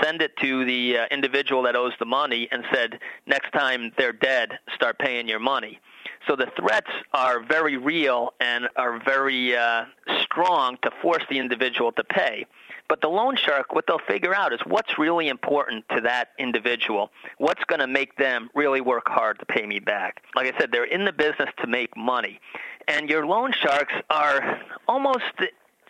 send 0.00 0.22
it 0.22 0.36
to 0.36 0.64
the 0.64 0.98
uh, 0.98 1.06
individual 1.10 1.64
that 1.64 1.74
owes 1.74 1.94
the 1.98 2.06
money, 2.06 2.46
and 2.52 2.62
said, 2.72 3.00
next 3.26 3.50
time 3.50 3.90
they're 3.98 4.12
dead, 4.12 4.50
start 4.76 5.00
paying 5.00 5.26
your 5.26 5.40
money. 5.40 5.80
So 6.28 6.36
the 6.36 6.46
threats 6.56 6.90
are 7.12 7.42
very 7.42 7.76
real 7.76 8.34
and 8.40 8.68
are 8.76 9.00
very 9.04 9.56
uh, 9.56 9.86
strong 10.22 10.76
to 10.82 10.92
force 11.02 11.24
the 11.28 11.40
individual 11.40 11.90
to 11.92 12.04
pay. 12.04 12.46
But 12.88 13.00
the 13.00 13.08
loan 13.08 13.36
shark, 13.36 13.74
what 13.74 13.86
they'll 13.86 13.98
figure 13.98 14.34
out 14.34 14.52
is 14.52 14.60
what's 14.66 14.98
really 14.98 15.28
important 15.28 15.84
to 15.94 16.00
that 16.02 16.28
individual. 16.38 17.10
What's 17.38 17.64
going 17.64 17.80
to 17.80 17.86
make 17.86 18.16
them 18.16 18.48
really 18.54 18.80
work 18.80 19.08
hard 19.08 19.38
to 19.40 19.46
pay 19.46 19.66
me 19.66 19.80
back. 19.80 20.22
Like 20.34 20.54
I 20.54 20.58
said, 20.58 20.70
they're 20.72 20.84
in 20.84 21.04
the 21.04 21.12
business 21.12 21.50
to 21.60 21.66
make 21.66 21.96
money. 21.96 22.40
And 22.88 23.10
your 23.10 23.26
loan 23.26 23.52
sharks 23.52 23.94
are 24.10 24.60
almost 24.86 25.24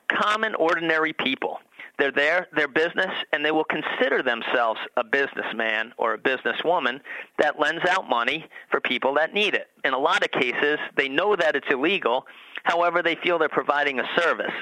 common, 0.09 0.55
ordinary 0.55 1.13
people. 1.13 1.59
They're 1.99 2.13
there, 2.13 2.47
their 2.55 2.69
business, 2.69 3.11
and 3.33 3.45
they 3.45 3.51
will 3.51 3.65
consider 3.65 4.23
themselves 4.23 4.81
a 4.97 5.05
businessman 5.05 5.93
or 5.97 6.13
a 6.15 6.19
businesswoman 6.19 7.01
that 7.39 7.59
lends 7.59 7.85
out 7.87 8.09
money 8.09 8.47
for 8.71 8.81
people 8.81 9.15
that 9.15 9.33
need 9.33 9.55
it. 9.55 9.69
In 9.83 9.95
a 9.95 9.99
lot 9.99 10.23
of 10.23 10.31
cases, 10.31 10.79
they 10.97 11.09
know 11.09 11.37
that 11.37 11.57
it's 11.57 11.69
illegal. 11.71 12.27
However, 12.65 13.03
they 13.03 13.15
feel 13.17 13.39
they're 13.39 13.49
providing 13.49 13.99
a 13.99 14.05
service. 14.19 14.53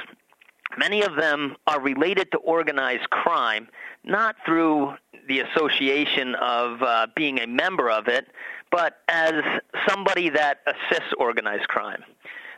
Many 0.76 1.02
of 1.02 1.16
them 1.16 1.56
are 1.66 1.80
related 1.80 2.30
to 2.32 2.38
organized 2.38 3.08
crime, 3.10 3.68
not 4.02 4.36
through 4.44 4.94
the 5.28 5.40
association 5.40 6.34
of 6.36 6.82
uh, 6.82 7.06
being 7.14 7.40
a 7.40 7.46
member 7.46 7.90
of 7.90 8.08
it, 8.08 8.26
but 8.70 8.98
as 9.08 9.32
somebody 9.88 10.28
that 10.30 10.58
assists 10.66 11.12
organized 11.18 11.68
crime. 11.68 12.02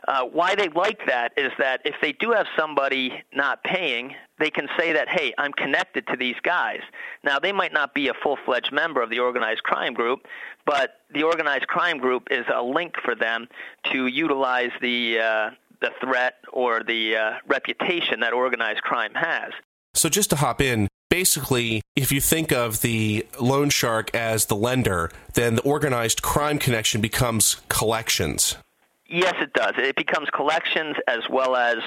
Uh, 0.07 0.23
why 0.23 0.55
they 0.55 0.69
like 0.69 1.05
that 1.05 1.33
is 1.35 1.51
that 1.59 1.81
if 1.83 1.95
they 2.01 2.13
do 2.13 2.31
have 2.31 2.47
somebody 2.57 3.23
not 3.33 3.61
paying, 3.63 4.15
they 4.39 4.49
can 4.49 4.69
say 4.77 4.93
that, 4.93 5.09
hey, 5.09 5.33
I'm 5.37 5.51
connected 5.51 6.07
to 6.07 6.15
these 6.15 6.37
guys. 6.43 6.79
Now, 7.23 7.39
they 7.39 7.51
might 7.51 7.73
not 7.73 7.93
be 7.93 8.07
a 8.07 8.13
full 8.13 8.37
fledged 8.45 8.71
member 8.71 9.01
of 9.01 9.09
the 9.09 9.19
organized 9.19 9.63
crime 9.63 9.93
group, 9.93 10.25
but 10.65 11.01
the 11.13 11.23
organized 11.23 11.67
crime 11.67 11.97
group 11.97 12.29
is 12.31 12.45
a 12.53 12.61
link 12.61 12.95
for 13.03 13.15
them 13.15 13.47
to 13.91 14.07
utilize 14.07 14.71
the, 14.81 15.19
uh, 15.19 15.49
the 15.81 15.91
threat 16.01 16.35
or 16.51 16.83
the 16.83 17.15
uh, 17.15 17.33
reputation 17.47 18.19
that 18.21 18.33
organized 18.33 18.81
crime 18.81 19.13
has. 19.13 19.51
So, 19.93 20.09
just 20.09 20.29
to 20.29 20.35
hop 20.35 20.61
in, 20.61 20.87
basically, 21.09 21.81
if 21.95 22.11
you 22.11 22.21
think 22.21 22.51
of 22.51 22.81
the 22.81 23.25
loan 23.39 23.69
shark 23.69 24.13
as 24.13 24.45
the 24.45 24.55
lender, 24.55 25.11
then 25.33 25.55
the 25.55 25.61
organized 25.63 26.21
crime 26.21 26.59
connection 26.59 27.01
becomes 27.01 27.61
collections. 27.67 28.55
Yes, 29.09 29.35
it 29.39 29.53
does. 29.53 29.73
It 29.77 29.95
becomes 29.95 30.29
collections 30.29 30.97
as 31.07 31.29
well 31.29 31.55
as 31.55 31.77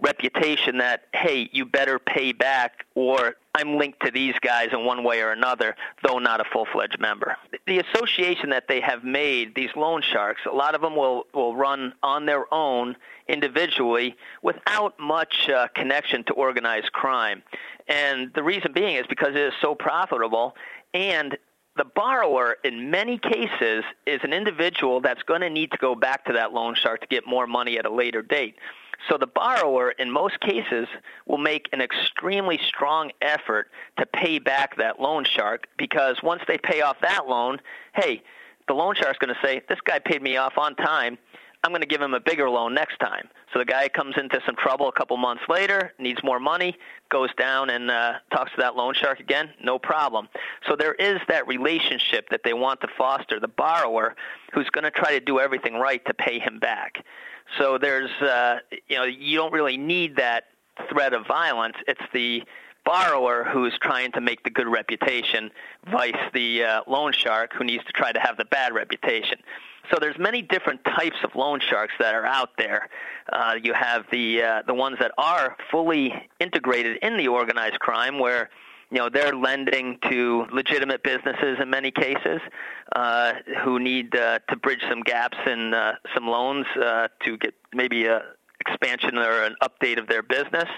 reputation 0.00 0.78
that, 0.78 1.02
hey, 1.12 1.50
you 1.52 1.66
better 1.66 1.98
pay 1.98 2.32
back 2.32 2.86
or 2.94 3.34
I'm 3.58 3.76
linked 3.76 4.04
to 4.06 4.12
these 4.12 4.34
guys 4.40 4.68
in 4.72 4.84
one 4.84 5.02
way 5.02 5.20
or 5.20 5.32
another, 5.32 5.74
though 6.06 6.20
not 6.20 6.40
a 6.40 6.44
full 6.44 6.64
fledged 6.72 7.00
member. 7.00 7.36
The 7.66 7.80
association 7.80 8.50
that 8.50 8.68
they 8.68 8.80
have 8.80 9.02
made, 9.02 9.56
these 9.56 9.70
loan 9.74 10.00
sharks, 10.00 10.42
a 10.48 10.54
lot 10.54 10.76
of 10.76 10.80
them 10.80 10.94
will, 10.94 11.24
will 11.34 11.56
run 11.56 11.92
on 12.04 12.24
their 12.24 12.52
own 12.54 12.94
individually 13.26 14.14
without 14.42 14.94
much 15.00 15.50
uh, 15.50 15.66
connection 15.74 16.22
to 16.24 16.34
organized 16.34 16.92
crime. 16.92 17.42
And 17.88 18.32
the 18.32 18.44
reason 18.44 18.72
being 18.72 18.94
is 18.94 19.06
because 19.08 19.30
it 19.30 19.42
is 19.42 19.54
so 19.60 19.74
profitable 19.74 20.54
and 20.94 21.36
the 21.76 21.84
borrower, 21.84 22.56
in 22.64 22.90
many 22.90 23.18
cases, 23.18 23.84
is 24.06 24.20
an 24.22 24.32
individual 24.32 25.00
that's 25.00 25.22
going 25.22 25.42
to 25.42 25.50
need 25.50 25.70
to 25.70 25.78
go 25.78 25.94
back 25.94 26.24
to 26.26 26.32
that 26.34 26.52
loan 26.52 26.74
shark 26.74 27.00
to 27.00 27.06
get 27.06 27.26
more 27.26 27.46
money 27.46 27.78
at 27.78 27.86
a 27.86 27.90
later 27.90 28.20
date. 28.20 28.56
So 29.08 29.16
the 29.16 29.26
borrower, 29.26 29.92
in 29.92 30.10
most 30.10 30.40
cases, 30.40 30.88
will 31.26 31.38
make 31.38 31.68
an 31.72 31.80
extremely 31.80 32.58
strong 32.66 33.12
effort 33.22 33.70
to 33.98 34.06
pay 34.06 34.38
back 34.38 34.76
that 34.76 35.00
loan 35.00 35.24
shark 35.24 35.68
because 35.78 36.22
once 36.22 36.42
they 36.48 36.58
pay 36.58 36.80
off 36.80 37.00
that 37.02 37.28
loan, 37.28 37.60
hey, 37.94 38.22
the 38.66 38.74
loan 38.74 38.94
shark's 38.94 39.18
going 39.18 39.34
to 39.34 39.40
say, 39.40 39.62
this 39.68 39.80
guy 39.82 39.98
paid 39.98 40.22
me 40.22 40.36
off 40.36 40.58
on 40.58 40.74
time. 40.74 41.16
I'm 41.64 41.72
going 41.72 41.80
to 41.80 41.88
give 41.88 42.00
him 42.00 42.14
a 42.14 42.20
bigger 42.20 42.48
loan 42.48 42.74
next 42.74 42.98
time. 42.98 43.28
So 43.52 43.58
the 43.58 43.64
guy 43.64 43.88
comes 43.88 44.16
into 44.16 44.40
some 44.46 44.54
trouble 44.54 44.88
a 44.88 44.92
couple 44.92 45.16
months 45.16 45.42
later, 45.48 45.92
needs 45.98 46.22
more 46.22 46.38
money, 46.38 46.76
goes 47.10 47.30
down 47.34 47.70
and 47.70 47.90
uh, 47.90 48.14
talks 48.30 48.52
to 48.52 48.58
that 48.58 48.76
loan 48.76 48.94
shark 48.94 49.18
again, 49.18 49.50
no 49.62 49.78
problem. 49.78 50.28
So 50.68 50.76
there 50.76 50.94
is 50.94 51.18
that 51.28 51.48
relationship 51.48 52.28
that 52.30 52.42
they 52.44 52.52
want 52.52 52.80
to 52.82 52.88
foster, 52.96 53.40
the 53.40 53.48
borrower 53.48 54.14
who's 54.52 54.70
going 54.70 54.84
to 54.84 54.90
try 54.90 55.12
to 55.12 55.20
do 55.20 55.40
everything 55.40 55.74
right 55.74 56.04
to 56.06 56.14
pay 56.14 56.38
him 56.38 56.58
back. 56.58 57.04
So 57.56 57.78
there's, 57.78 58.10
uh, 58.20 58.58
you 58.88 58.96
know, 58.96 59.04
you 59.04 59.38
don't 59.38 59.52
really 59.52 59.76
need 59.76 60.16
that 60.16 60.44
threat 60.90 61.12
of 61.14 61.26
violence. 61.26 61.76
It's 61.86 62.00
the 62.12 62.42
borrower 62.84 63.44
who's 63.44 63.76
trying 63.80 64.12
to 64.12 64.20
make 64.20 64.42
the 64.44 64.50
good 64.50 64.68
reputation, 64.68 65.50
vice 65.90 66.14
the 66.32 66.64
uh, 66.64 66.80
loan 66.86 67.12
shark 67.12 67.52
who 67.52 67.64
needs 67.64 67.84
to 67.84 67.92
try 67.92 68.12
to 68.12 68.20
have 68.20 68.36
the 68.36 68.44
bad 68.46 68.72
reputation. 68.72 69.38
So 69.90 69.98
there's 70.00 70.18
many 70.18 70.42
different 70.42 70.84
types 70.84 71.16
of 71.24 71.34
loan 71.34 71.60
sharks 71.60 71.94
that 71.98 72.14
are 72.14 72.26
out 72.26 72.50
there. 72.58 72.88
Uh, 73.32 73.56
you 73.62 73.72
have 73.72 74.04
the 74.10 74.42
uh, 74.42 74.62
the 74.66 74.74
ones 74.74 74.98
that 75.00 75.12
are 75.16 75.56
fully 75.70 76.28
integrated 76.40 76.98
in 77.02 77.16
the 77.16 77.28
organized 77.28 77.78
crime, 77.78 78.18
where 78.18 78.50
you 78.90 78.98
know 78.98 79.08
they're 79.08 79.34
lending 79.34 79.98
to 80.08 80.46
legitimate 80.52 81.02
businesses 81.02 81.58
in 81.60 81.68
many 81.68 81.90
cases 81.90 82.40
uh, 82.96 83.34
who 83.62 83.78
need 83.78 84.14
uh, 84.16 84.38
to 84.48 84.56
bridge 84.56 84.82
some 84.88 85.02
gaps 85.02 85.36
in 85.46 85.74
uh, 85.74 85.92
some 86.14 86.26
loans 86.26 86.66
uh, 86.82 87.08
to 87.24 87.36
get 87.36 87.54
maybe 87.74 88.06
a 88.06 88.22
expansion 88.60 89.18
or 89.18 89.44
an 89.44 89.54
update 89.62 89.98
of 89.98 90.08
their 90.08 90.22
business. 90.22 90.68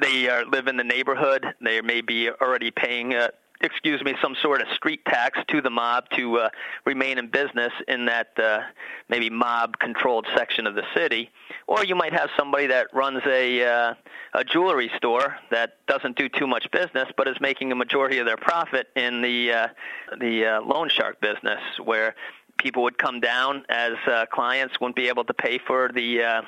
They 0.00 0.28
uh, 0.28 0.44
live 0.50 0.66
in 0.66 0.76
the 0.76 0.84
neighborhood. 0.84 1.46
They 1.60 1.80
may 1.80 2.00
be 2.00 2.30
already 2.30 2.70
paying 2.70 3.14
uh, 3.14 3.28
excuse 3.60 4.02
me, 4.02 4.14
some 4.22 4.34
sort 4.42 4.60
of 4.60 4.68
street 4.74 5.04
tax 5.06 5.38
to 5.48 5.60
the 5.60 5.70
mob 5.70 6.08
to 6.10 6.38
uh, 6.38 6.48
remain 6.84 7.18
in 7.18 7.28
business 7.28 7.72
in 7.88 8.06
that 8.06 8.28
uh, 8.38 8.60
maybe 9.08 9.30
mob-controlled 9.30 10.26
section 10.36 10.66
of 10.66 10.74
the 10.74 10.84
city, 10.94 11.30
or 11.66 11.84
you 11.84 11.94
might 11.94 12.12
have 12.12 12.30
somebody 12.36 12.66
that 12.66 12.88
runs 12.92 13.22
a 13.26 13.64
uh, 13.64 13.94
a 14.34 14.44
jewelry 14.44 14.90
store 14.96 15.36
that 15.50 15.78
doesn't 15.86 16.16
do 16.16 16.28
too 16.28 16.46
much 16.46 16.70
business, 16.70 17.08
but 17.16 17.28
is 17.28 17.36
making 17.40 17.72
a 17.72 17.74
majority 17.74 18.18
of 18.18 18.26
their 18.26 18.36
profit 18.36 18.88
in 18.96 19.22
the 19.22 19.52
uh, 19.52 19.68
the 20.20 20.46
uh, 20.46 20.60
loan 20.62 20.88
shark 20.88 21.20
business, 21.20 21.60
where 21.82 22.14
people 22.58 22.82
would 22.82 22.98
come 22.98 23.20
down 23.20 23.64
as 23.68 23.92
uh, 24.06 24.26
clients 24.32 24.80
wouldn't 24.80 24.96
be 24.96 25.08
able 25.08 25.24
to 25.24 25.34
pay 25.34 25.58
for 25.58 25.90
the 25.94 26.22
uh, 26.22 26.42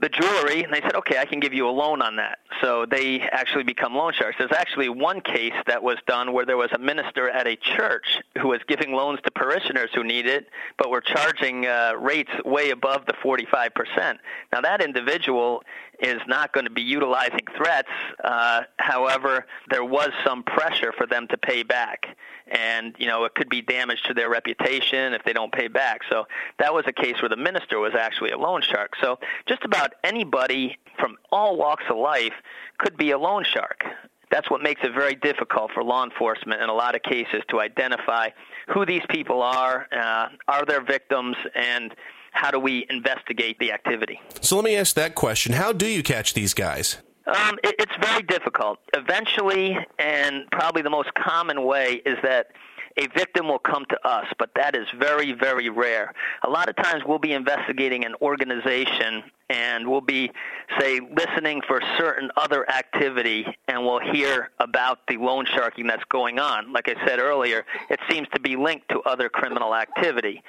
the 0.00 0.08
jewelry, 0.08 0.62
and 0.62 0.72
they 0.72 0.80
said, 0.80 0.94
okay, 0.96 1.18
I 1.18 1.26
can 1.26 1.40
give 1.40 1.52
you 1.52 1.68
a 1.68 1.70
loan 1.70 2.00
on 2.00 2.16
that. 2.16 2.38
So 2.62 2.86
they 2.86 3.20
actually 3.20 3.64
become 3.64 3.94
loan 3.94 4.12
sharks. 4.14 4.36
There's 4.38 4.52
actually 4.52 4.88
one 4.88 5.20
case 5.20 5.52
that 5.66 5.82
was 5.82 5.98
done 6.06 6.32
where 6.32 6.46
there 6.46 6.56
was 6.56 6.70
a 6.72 6.78
minister 6.78 7.28
at 7.28 7.46
a 7.46 7.56
church 7.56 8.18
who 8.40 8.48
was 8.48 8.60
giving 8.66 8.92
loans 8.92 9.20
to 9.24 9.30
parishioners 9.30 9.90
who 9.94 10.02
needed 10.02 10.30
it, 10.30 10.46
but 10.78 10.90
were 10.90 11.02
charging 11.02 11.66
uh, 11.66 11.92
rates 11.98 12.30
way 12.44 12.70
above 12.70 13.04
the 13.06 13.12
45%. 13.12 14.16
Now, 14.52 14.60
that 14.62 14.82
individual 14.82 15.62
is 16.02 16.20
not 16.26 16.52
going 16.52 16.64
to 16.64 16.70
be 16.70 16.82
utilizing 16.82 17.40
threats. 17.56 17.88
Uh, 18.22 18.62
however, 18.78 19.46
there 19.70 19.84
was 19.84 20.10
some 20.24 20.42
pressure 20.42 20.92
for 20.96 21.06
them 21.06 21.26
to 21.28 21.36
pay 21.36 21.62
back. 21.62 22.16
And, 22.48 22.94
you 22.98 23.06
know, 23.06 23.24
it 23.24 23.34
could 23.34 23.48
be 23.48 23.62
damage 23.62 24.02
to 24.04 24.14
their 24.14 24.28
reputation 24.28 25.12
if 25.12 25.22
they 25.24 25.32
don't 25.32 25.52
pay 25.52 25.68
back. 25.68 26.00
So 26.10 26.26
that 26.58 26.74
was 26.74 26.84
a 26.86 26.92
case 26.92 27.20
where 27.22 27.28
the 27.28 27.36
minister 27.36 27.78
was 27.78 27.94
actually 27.94 28.30
a 28.30 28.38
loan 28.38 28.62
shark. 28.62 28.94
So 29.00 29.18
just 29.46 29.64
about 29.64 29.94
anybody 30.02 30.76
from 30.98 31.16
all 31.30 31.56
walks 31.56 31.84
of 31.88 31.96
life 31.96 32.34
could 32.78 32.96
be 32.96 33.12
a 33.12 33.18
loan 33.18 33.44
shark. 33.44 33.84
That's 34.30 34.48
what 34.48 34.62
makes 34.62 34.82
it 34.84 34.92
very 34.92 35.16
difficult 35.16 35.72
for 35.72 35.82
law 35.82 36.04
enforcement 36.04 36.62
in 36.62 36.68
a 36.68 36.74
lot 36.74 36.94
of 36.94 37.02
cases 37.02 37.42
to 37.48 37.60
identify 37.60 38.30
who 38.72 38.86
these 38.86 39.02
people 39.10 39.42
are, 39.42 39.88
uh, 39.92 40.28
are 40.46 40.64
there 40.64 40.80
victims, 40.80 41.36
and 41.54 41.94
how 42.32 42.50
do 42.50 42.58
we 42.58 42.86
investigate 42.90 43.58
the 43.58 43.72
activity? 43.72 44.20
So 44.40 44.56
let 44.56 44.64
me 44.64 44.76
ask 44.76 44.94
that 44.96 45.14
question. 45.14 45.52
How 45.52 45.72
do 45.72 45.86
you 45.86 46.02
catch 46.02 46.34
these 46.34 46.54
guys? 46.54 46.98
Um, 47.26 47.58
it, 47.62 47.76
it's 47.78 47.92
very 48.00 48.22
difficult. 48.22 48.78
Eventually, 48.94 49.76
and 49.98 50.50
probably 50.50 50.82
the 50.82 50.90
most 50.90 51.12
common 51.14 51.64
way 51.64 52.02
is 52.04 52.16
that 52.22 52.48
a 52.96 53.06
victim 53.16 53.46
will 53.46 53.58
come 53.58 53.84
to 53.88 54.08
us, 54.08 54.26
but 54.38 54.50
that 54.56 54.74
is 54.74 54.86
very, 54.98 55.32
very 55.32 55.68
rare. 55.68 56.12
A 56.44 56.50
lot 56.50 56.68
of 56.68 56.76
times 56.76 57.02
we'll 57.06 57.18
be 57.18 57.32
investigating 57.32 58.04
an 58.04 58.14
organization 58.20 59.22
and 59.50 59.86
we'll 59.86 60.00
be, 60.00 60.30
say, 60.78 61.00
listening 61.00 61.60
for 61.66 61.80
certain 61.98 62.30
other 62.36 62.68
activity 62.70 63.44
and 63.66 63.84
we'll 63.84 64.00
hear 64.12 64.50
about 64.60 65.00
the 65.08 65.16
loan 65.16 65.44
sharking 65.44 65.88
that's 65.88 66.04
going 66.04 66.38
on. 66.38 66.72
Like 66.72 66.88
I 66.88 66.94
said 67.04 67.18
earlier, 67.18 67.66
it 67.90 67.98
seems 68.08 68.28
to 68.32 68.40
be 68.40 68.54
linked 68.54 68.88
to 68.90 69.00
other 69.00 69.28
criminal 69.28 69.74
activity. 69.74 70.42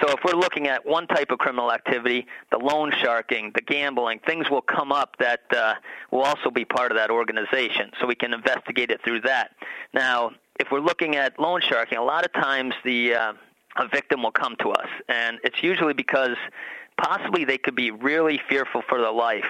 So 0.00 0.10
if 0.10 0.20
we're 0.24 0.38
looking 0.38 0.68
at 0.68 0.86
one 0.86 1.08
type 1.08 1.30
of 1.30 1.38
criminal 1.38 1.72
activity, 1.72 2.26
the 2.52 2.58
loan 2.58 2.92
sharking, 3.02 3.50
the 3.54 3.62
gambling, 3.62 4.20
things 4.20 4.48
will 4.48 4.62
come 4.62 4.92
up 4.92 5.16
that 5.18 5.40
uh, 5.54 5.74
will 6.12 6.22
also 6.22 6.50
be 6.50 6.64
part 6.64 6.92
of 6.92 6.96
that 6.96 7.10
organization. 7.10 7.90
So 8.00 8.06
we 8.06 8.14
can 8.14 8.32
investigate 8.32 8.90
it 8.90 9.00
through 9.04 9.22
that. 9.22 9.50
Now, 9.92 10.30
if 10.60 10.68
we're 10.70 10.80
looking 10.80 11.16
at 11.16 11.38
loan 11.40 11.60
sharking, 11.60 11.98
a 11.98 12.04
lot 12.04 12.24
of 12.24 12.32
times 12.32 12.74
the 12.84 13.14
uh, 13.14 13.32
a 13.76 13.88
victim 13.88 14.22
will 14.22 14.30
come 14.30 14.54
to 14.60 14.70
us, 14.70 14.88
and 15.08 15.38
it's 15.42 15.62
usually 15.62 15.94
because 15.94 16.36
possibly 16.96 17.44
they 17.44 17.58
could 17.58 17.74
be 17.74 17.90
really 17.90 18.40
fearful 18.48 18.82
for 18.88 19.00
their 19.00 19.12
life, 19.12 19.44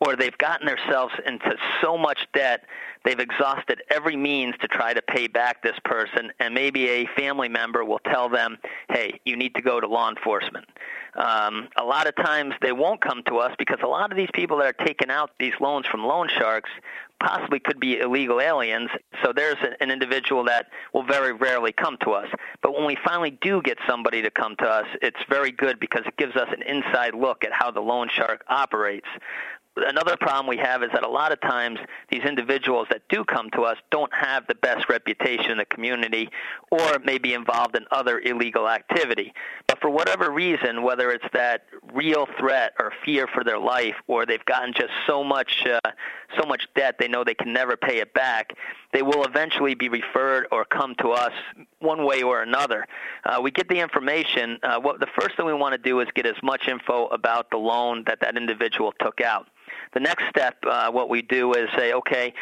or 0.00 0.16
they've 0.16 0.36
gotten 0.38 0.66
themselves 0.66 1.14
into 1.26 1.56
so 1.82 1.96
much 1.96 2.26
debt 2.34 2.64
they've 3.04 3.20
exhausted 3.20 3.82
every 3.90 4.16
means 4.16 4.54
to 4.60 4.68
try 4.68 4.94
to 4.94 5.02
pay 5.02 5.26
back 5.26 5.62
this 5.62 5.78
person, 5.84 6.32
and 6.40 6.54
maybe 6.54 6.88
a 6.88 7.06
family 7.16 7.48
member 7.48 7.84
will 7.84 8.00
tell 8.00 8.28
them, 8.28 8.58
"Hey, 8.88 9.20
you 9.24 9.36
need 9.36 9.54
to 9.56 9.62
go 9.62 9.80
to 9.80 9.86
law 9.86 10.08
enforcement." 10.08 10.66
Um, 11.16 11.68
a 11.76 11.84
lot 11.84 12.08
of 12.08 12.16
times 12.16 12.54
they 12.60 12.72
won't 12.72 13.00
come 13.00 13.22
to 13.24 13.38
us 13.38 13.54
because 13.58 13.78
a 13.82 13.86
lot 13.86 14.10
of 14.10 14.16
these 14.16 14.30
people 14.34 14.56
that 14.58 14.66
are 14.66 14.84
taking 14.84 15.10
out 15.10 15.30
these 15.38 15.54
loans 15.60 15.86
from 15.86 16.04
loan 16.04 16.28
sharks 16.28 16.70
possibly 17.24 17.58
could 17.58 17.80
be 17.80 17.98
illegal 17.98 18.40
aliens. 18.40 18.90
So 19.22 19.32
there's 19.32 19.56
an 19.80 19.90
individual 19.90 20.44
that 20.44 20.66
will 20.92 21.04
very 21.04 21.32
rarely 21.32 21.72
come 21.72 21.96
to 22.02 22.10
us. 22.10 22.28
But 22.62 22.74
when 22.74 22.86
we 22.86 22.96
finally 23.04 23.30
do 23.30 23.62
get 23.62 23.78
somebody 23.88 24.22
to 24.22 24.30
come 24.30 24.56
to 24.56 24.66
us, 24.66 24.86
it's 25.00 25.20
very 25.28 25.50
good 25.50 25.80
because 25.80 26.02
it 26.06 26.16
gives 26.16 26.36
us 26.36 26.48
an 26.52 26.62
inside 26.62 27.14
look 27.14 27.44
at 27.44 27.52
how 27.52 27.70
the 27.70 27.80
loan 27.80 28.08
shark 28.12 28.44
operates 28.48 29.08
another 29.76 30.16
problem 30.16 30.46
we 30.46 30.56
have 30.56 30.82
is 30.82 30.90
that 30.92 31.02
a 31.02 31.08
lot 31.08 31.32
of 31.32 31.40
times 31.40 31.78
these 32.10 32.22
individuals 32.22 32.86
that 32.90 33.02
do 33.08 33.24
come 33.24 33.50
to 33.50 33.62
us 33.62 33.76
don't 33.90 34.12
have 34.14 34.46
the 34.46 34.54
best 34.54 34.88
reputation 34.88 35.50
in 35.50 35.58
the 35.58 35.64
community 35.64 36.28
or 36.70 36.98
may 37.04 37.18
be 37.18 37.34
involved 37.34 37.76
in 37.76 37.84
other 37.90 38.20
illegal 38.20 38.68
activity. 38.68 39.32
But 39.66 39.80
for 39.80 39.90
whatever 39.90 40.30
reason, 40.30 40.82
whether 40.82 41.10
it's 41.10 41.24
that 41.32 41.64
real 41.92 42.26
threat 42.38 42.74
or 42.78 42.92
fear 43.04 43.26
for 43.26 43.44
their 43.44 43.58
life 43.58 43.96
or 44.06 44.26
they've 44.26 44.44
gotten 44.44 44.72
just 44.72 44.92
so 45.06 45.24
much 45.24 45.64
uh, 45.66 45.90
so 46.40 46.46
much 46.46 46.66
debt 46.74 46.96
they 46.98 47.08
know 47.08 47.24
they 47.24 47.34
can 47.34 47.52
never 47.52 47.76
pay 47.76 47.98
it 47.98 48.12
back, 48.14 48.52
they 48.94 49.02
will 49.02 49.24
eventually 49.24 49.74
be 49.74 49.88
referred 49.88 50.46
or 50.52 50.64
come 50.64 50.94
to 51.00 51.10
us 51.10 51.32
one 51.80 52.06
way 52.06 52.22
or 52.22 52.42
another. 52.42 52.86
Uh, 53.24 53.40
we 53.42 53.50
get 53.50 53.68
the 53.68 53.80
information. 53.80 54.58
Uh, 54.62 54.78
what 54.80 55.00
the 55.00 55.08
first 55.18 55.36
thing 55.36 55.44
we 55.44 55.52
want 55.52 55.72
to 55.72 55.78
do 55.78 55.98
is 56.00 56.08
get 56.14 56.24
as 56.24 56.40
much 56.42 56.68
info 56.68 57.08
about 57.08 57.50
the 57.50 57.56
loan 57.56 58.04
that 58.06 58.20
that 58.20 58.36
individual 58.36 58.94
took 59.00 59.20
out. 59.20 59.48
The 59.92 60.00
next 60.00 60.24
step, 60.28 60.56
uh, 60.64 60.90
what 60.92 61.08
we 61.08 61.22
do 61.22 61.52
is 61.54 61.68
say, 61.76 61.92
okay, 61.92 62.32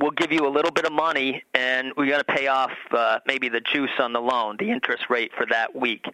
we'll 0.00 0.12
give 0.12 0.32
you 0.32 0.46
a 0.46 0.48
little 0.48 0.70
bit 0.70 0.86
of 0.86 0.92
money, 0.92 1.42
and 1.52 1.92
we're 1.96 2.06
going 2.06 2.20
to 2.20 2.32
pay 2.32 2.46
off 2.46 2.72
uh, 2.92 3.18
maybe 3.26 3.48
the 3.48 3.60
juice 3.60 3.90
on 3.98 4.12
the 4.12 4.20
loan, 4.20 4.56
the 4.58 4.70
interest 4.70 5.04
rate 5.10 5.32
for 5.36 5.46
that 5.46 5.74
week. 5.74 6.06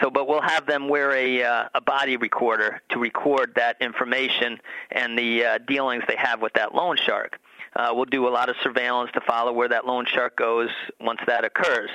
So, 0.00 0.08
but 0.08 0.26
we'll 0.26 0.40
have 0.40 0.66
them 0.66 0.88
wear 0.88 1.12
a 1.12 1.42
uh, 1.42 1.68
a 1.74 1.80
body 1.80 2.16
recorder 2.16 2.80
to 2.90 2.98
record 2.98 3.52
that 3.56 3.76
information 3.80 4.58
and 4.90 5.18
the 5.18 5.44
uh, 5.44 5.58
dealings 5.58 6.04
they 6.08 6.16
have 6.16 6.40
with 6.40 6.54
that 6.54 6.74
loan 6.74 6.96
shark. 6.96 7.38
Uh, 7.74 7.90
we'll 7.94 8.04
do 8.04 8.28
a 8.28 8.30
lot 8.30 8.48
of 8.48 8.56
surveillance 8.62 9.10
to 9.14 9.20
follow 9.20 9.52
where 9.52 9.68
that 9.68 9.86
loan 9.86 10.04
shark 10.06 10.36
goes 10.36 10.68
once 11.00 11.20
that 11.26 11.44
occurs. 11.44 11.90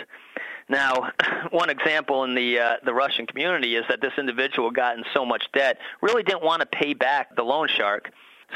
Now, 0.69 1.11
one 1.51 1.69
example 1.69 2.23
in 2.23 2.35
the 2.35 2.59
uh, 2.59 2.73
the 2.83 2.93
Russian 2.93 3.25
community 3.25 3.75
is 3.75 3.85
that 3.89 4.01
this 4.01 4.13
individual 4.17 4.71
got 4.71 4.97
in 4.97 5.03
so 5.13 5.25
much 5.25 5.43
debt, 5.53 5.77
really 6.01 6.23
didn't 6.23 6.43
want 6.43 6.61
to 6.61 6.65
pay 6.65 6.93
back 6.93 7.35
the 7.35 7.43
loan 7.43 7.67
shark. 7.67 8.11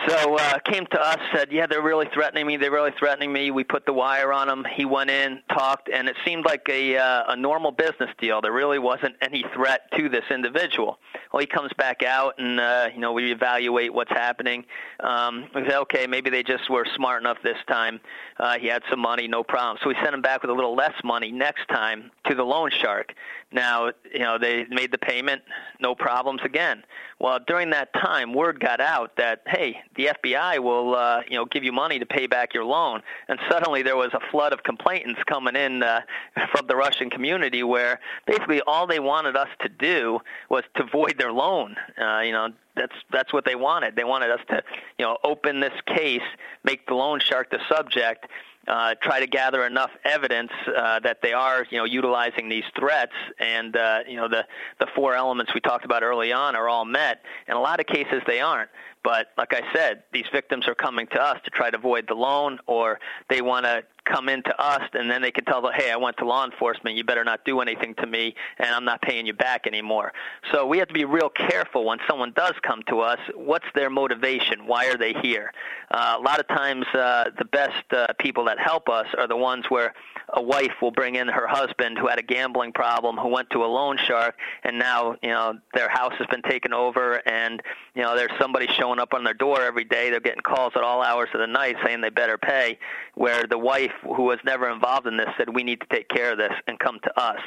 So 0.07 0.35
uh, 0.35 0.57
came 0.59 0.85
to 0.87 1.01
us, 1.01 1.17
said, 1.35 1.51
"Yeah, 1.51 1.67
they're 1.67 1.81
really 1.81 2.07
threatening 2.13 2.47
me. 2.47 2.55
They're 2.55 2.71
really 2.71 2.93
threatening 2.97 3.31
me." 3.31 3.51
We 3.51 3.63
put 3.63 3.85
the 3.85 3.91
wire 3.93 4.31
on 4.31 4.47
him. 4.47 4.65
He 4.75 4.85
went 4.85 5.09
in, 5.09 5.41
talked, 5.49 5.89
and 5.89 6.07
it 6.07 6.15
seemed 6.25 6.45
like 6.45 6.67
a 6.69 6.97
uh, 6.97 7.33
a 7.33 7.35
normal 7.35 7.71
business 7.71 8.09
deal. 8.17 8.39
There 8.41 8.53
really 8.53 8.79
wasn't 8.79 9.15
any 9.21 9.43
threat 9.53 9.81
to 9.97 10.07
this 10.07 10.23
individual. 10.31 10.97
Well, 11.31 11.41
he 11.41 11.45
comes 11.45 11.71
back 11.77 12.03
out, 12.03 12.35
and 12.39 12.59
uh, 12.59 12.89
you 12.93 13.01
know 13.01 13.11
we 13.11 13.31
evaluate 13.31 13.93
what's 13.93 14.11
happening. 14.11 14.63
Um, 15.01 15.47
we 15.53 15.67
say, 15.67 15.75
okay, 15.75 16.07
maybe 16.07 16.29
they 16.29 16.43
just 16.43 16.69
were 16.69 16.85
smart 16.95 17.21
enough 17.21 17.37
this 17.43 17.57
time. 17.67 17.99
Uh, 18.39 18.57
he 18.57 18.67
had 18.67 18.83
some 18.89 18.99
money, 18.99 19.27
no 19.27 19.43
problem. 19.43 19.77
So 19.83 19.89
we 19.89 19.95
sent 19.95 20.15
him 20.15 20.21
back 20.21 20.41
with 20.41 20.51
a 20.51 20.53
little 20.53 20.75
less 20.75 20.95
money 21.03 21.31
next 21.31 21.67
time 21.67 22.11
to 22.27 22.33
the 22.35 22.43
loan 22.43 22.71
shark. 22.71 23.13
Now, 23.51 23.91
you 24.11 24.19
know, 24.19 24.37
they 24.37 24.65
made 24.69 24.91
the 24.91 24.97
payment, 24.97 25.41
no 25.79 25.95
problems 25.95 26.41
again. 26.45 26.83
Well, 27.19 27.39
during 27.45 27.69
that 27.71 27.93
time, 27.93 28.33
word 28.33 28.59
got 28.59 28.79
out 28.79 29.17
that 29.17 29.41
hey, 29.45 29.80
the 29.95 30.09
FBI 30.23 30.59
will, 30.59 30.95
uh, 30.95 31.21
you 31.29 31.35
know, 31.35 31.45
give 31.45 31.63
you 31.63 31.71
money 31.71 31.99
to 31.99 32.05
pay 32.05 32.27
back 32.27 32.53
your 32.53 32.63
loan, 32.63 33.01
and 33.27 33.39
suddenly 33.49 33.81
there 33.81 33.97
was 33.97 34.11
a 34.13 34.19
flood 34.31 34.53
of 34.53 34.63
complainants 34.63 35.21
coming 35.25 35.55
in 35.55 35.83
uh, 35.83 36.01
from 36.51 36.67
the 36.67 36.75
Russian 36.75 37.09
community, 37.09 37.63
where 37.63 37.99
basically 38.25 38.61
all 38.61 38.87
they 38.87 38.99
wanted 38.99 39.35
us 39.35 39.49
to 39.61 39.69
do 39.69 40.19
was 40.49 40.63
to 40.75 40.83
void 40.83 41.15
their 41.17 41.31
loan. 41.31 41.75
Uh, 41.99 42.21
you 42.21 42.31
know, 42.31 42.49
that's 42.75 42.95
that's 43.11 43.33
what 43.33 43.45
they 43.45 43.55
wanted. 43.55 43.95
They 43.95 44.03
wanted 44.03 44.31
us 44.31 44.39
to, 44.49 44.63
you 44.97 45.05
know, 45.05 45.17
open 45.23 45.59
this 45.59 45.73
case, 45.85 46.21
make 46.63 46.87
the 46.87 46.95
loan 46.95 47.19
shark 47.19 47.51
the 47.51 47.59
subject, 47.69 48.27
uh, 48.67 48.95
try 49.01 49.19
to 49.19 49.27
gather 49.27 49.65
enough 49.65 49.91
evidence 50.03 50.51
uh, 50.67 50.99
that 50.99 51.21
they 51.21 51.33
are, 51.33 51.65
you 51.69 51.77
know, 51.77 51.85
utilizing 51.85 52.47
these 52.47 52.63
threats, 52.77 53.13
and 53.39 53.75
uh, 53.75 53.99
you 54.07 54.17
know, 54.17 54.27
the 54.27 54.45
the 54.79 54.87
four 54.95 55.15
elements 55.15 55.53
we 55.53 55.59
talked 55.59 55.85
about 55.85 56.03
early 56.03 56.31
on 56.31 56.55
are 56.55 56.69
all 56.69 56.85
met. 56.85 57.23
In 57.47 57.55
a 57.55 57.59
lot 57.59 57.79
of 57.79 57.87
cases, 57.87 58.21
they 58.27 58.39
aren't. 58.39 58.69
But 59.03 59.27
like 59.37 59.53
I 59.53 59.61
said, 59.73 60.03
these 60.13 60.25
victims 60.31 60.67
are 60.67 60.75
coming 60.75 61.07
to 61.07 61.19
us 61.19 61.39
to 61.43 61.49
try 61.49 61.71
to 61.71 61.77
void 61.77 62.05
the 62.07 62.13
loan, 62.13 62.59
or 62.67 62.99
they 63.29 63.41
want 63.41 63.65
to 63.65 63.83
come 64.11 64.29
into 64.29 64.53
us, 64.61 64.81
and 64.93 65.09
then 65.09 65.21
they 65.21 65.31
can 65.31 65.45
tell 65.45 65.61
them, 65.61 65.71
hey, 65.75 65.91
I 65.91 65.95
went 65.95 66.17
to 66.17 66.25
law 66.25 66.45
enforcement. 66.45 66.95
You 66.95 67.03
better 67.03 67.23
not 67.23 67.45
do 67.45 67.61
anything 67.61 67.95
to 67.95 68.07
me, 68.07 68.35
and 68.59 68.69
I'm 68.69 68.85
not 68.85 69.01
paying 69.01 69.25
you 69.25 69.33
back 69.33 69.67
anymore. 69.67 70.11
So 70.51 70.65
we 70.65 70.77
have 70.79 70.87
to 70.87 70.93
be 70.93 71.05
real 71.05 71.29
careful 71.29 71.85
when 71.85 71.99
someone 72.09 72.33
does 72.35 72.53
come 72.61 72.81
to 72.89 72.99
us. 72.99 73.19
What's 73.35 73.65
their 73.75 73.89
motivation? 73.89 74.65
Why 74.65 74.87
are 74.87 74.97
they 74.97 75.13
here? 75.21 75.53
Uh, 75.89 76.15
a 76.17 76.21
lot 76.21 76.39
of 76.39 76.47
times, 76.47 76.85
uh, 76.93 77.31
the 77.37 77.45
best 77.45 77.83
uh, 77.91 78.07
people 78.19 78.45
that 78.45 78.59
help 78.59 78.89
us 78.89 79.07
are 79.17 79.27
the 79.27 79.37
ones 79.37 79.65
where 79.69 79.93
a 80.33 80.41
wife 80.41 80.73
will 80.81 80.91
bring 80.91 81.15
in 81.15 81.27
her 81.27 81.47
husband 81.47 81.97
who 81.97 82.07
had 82.07 82.19
a 82.19 82.23
gambling 82.23 82.71
problem, 82.71 83.17
who 83.17 83.27
went 83.27 83.49
to 83.49 83.63
a 83.63 83.67
loan 83.67 83.97
shark, 83.97 84.35
and 84.63 84.79
now 84.79 85.15
you 85.21 85.29
know 85.29 85.57
their 85.73 85.89
house 85.89 86.13
has 86.17 86.27
been 86.27 86.41
taken 86.41 86.73
over, 86.73 87.21
and 87.27 87.61
you 87.95 88.01
know 88.01 88.15
there's 88.15 88.31
somebody 88.39 88.67
showing 88.67 88.99
up 88.99 89.13
on 89.13 89.23
their 89.23 89.33
door 89.33 89.61
every 89.61 89.83
day. 89.83 90.09
They're 90.09 90.19
getting 90.19 90.41
calls 90.41 90.73
at 90.75 90.83
all 90.83 91.01
hours 91.01 91.29
of 91.33 91.39
the 91.39 91.47
night 91.47 91.75
saying 91.83 92.01
they 92.01 92.09
better 92.09 92.37
pay. 92.37 92.79
Where 93.15 93.45
the 93.45 93.57
wife, 93.57 93.91
who 94.03 94.23
was 94.23 94.39
never 94.43 94.69
involved 94.69 95.07
in 95.07 95.17
this, 95.17 95.27
said 95.37 95.49
we 95.53 95.63
need 95.63 95.79
to 95.81 95.87
take 95.87 96.09
care 96.09 96.31
of 96.31 96.37
this 96.37 96.53
and 96.67 96.79
come 96.79 96.99
to 97.03 97.19
us. 97.19 97.39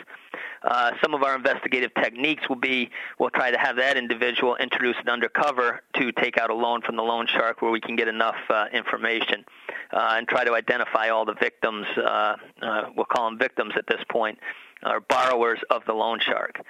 Uh, 0.63 0.93
some 1.03 1.15
of 1.15 1.23
our 1.23 1.37
investigative 1.37 1.93
techniques 1.95 2.49
will 2.49 2.57
be 2.57 2.91
we'll 3.19 3.31
try 3.31 3.51
to 3.51 3.59
have 3.59 3.77
that 3.77 3.97
individual 3.97 4.57
introduced 4.57 5.07
undercover 5.09 5.83
to 5.95 6.11
take 6.13 6.39
out 6.39 6.51
a 6.51 6.55
loan 6.55 6.81
from 6.83 6.97
the 6.97 7.03
loan 7.03 7.27
shark 7.27 7.61
where 7.61 7.71
we 7.71 7.81
can 7.81 7.97
get 7.97 8.09
enough 8.09 8.37
uh, 8.49 8.67
information 8.73 9.45
uh, 9.93 10.15
and 10.17 10.27
try 10.27 10.45
to 10.45 10.55
identify 10.55 11.09
all 11.09 11.25
the 11.25 11.35
victims. 11.35 11.87
Uh, 11.97 12.37
uh, 12.63 12.83
we'll 12.97 13.05
call 13.05 13.29
them 13.29 13.39
victims 13.39 13.75
at 13.77 13.87
this 13.87 14.01
point, 14.11 14.39
or 14.85 15.01
borrowers 15.01 15.59
of 15.71 15.85
the 15.87 15.93
loan 15.93 16.19
shark. 16.21 16.61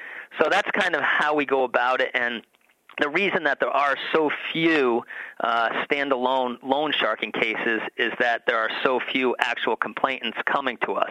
So 0.40 0.48
that's 0.50 0.70
kind 0.72 0.94
of 0.94 1.02
how 1.02 1.34
we 1.34 1.46
go 1.46 1.64
about 1.64 2.00
it. 2.00 2.10
And 2.14 2.42
the 3.00 3.08
reason 3.08 3.44
that 3.44 3.60
there 3.60 3.70
are 3.70 3.96
so 4.12 4.30
few 4.52 5.02
uh, 5.40 5.68
standalone 5.84 6.56
loan 6.62 6.92
sharking 6.92 7.32
cases 7.32 7.80
is 7.96 8.12
that 8.20 8.42
there 8.46 8.58
are 8.58 8.70
so 8.84 9.00
few 9.12 9.34
actual 9.38 9.76
complainants 9.76 10.38
coming 10.46 10.78
to 10.84 10.92
us 10.92 11.10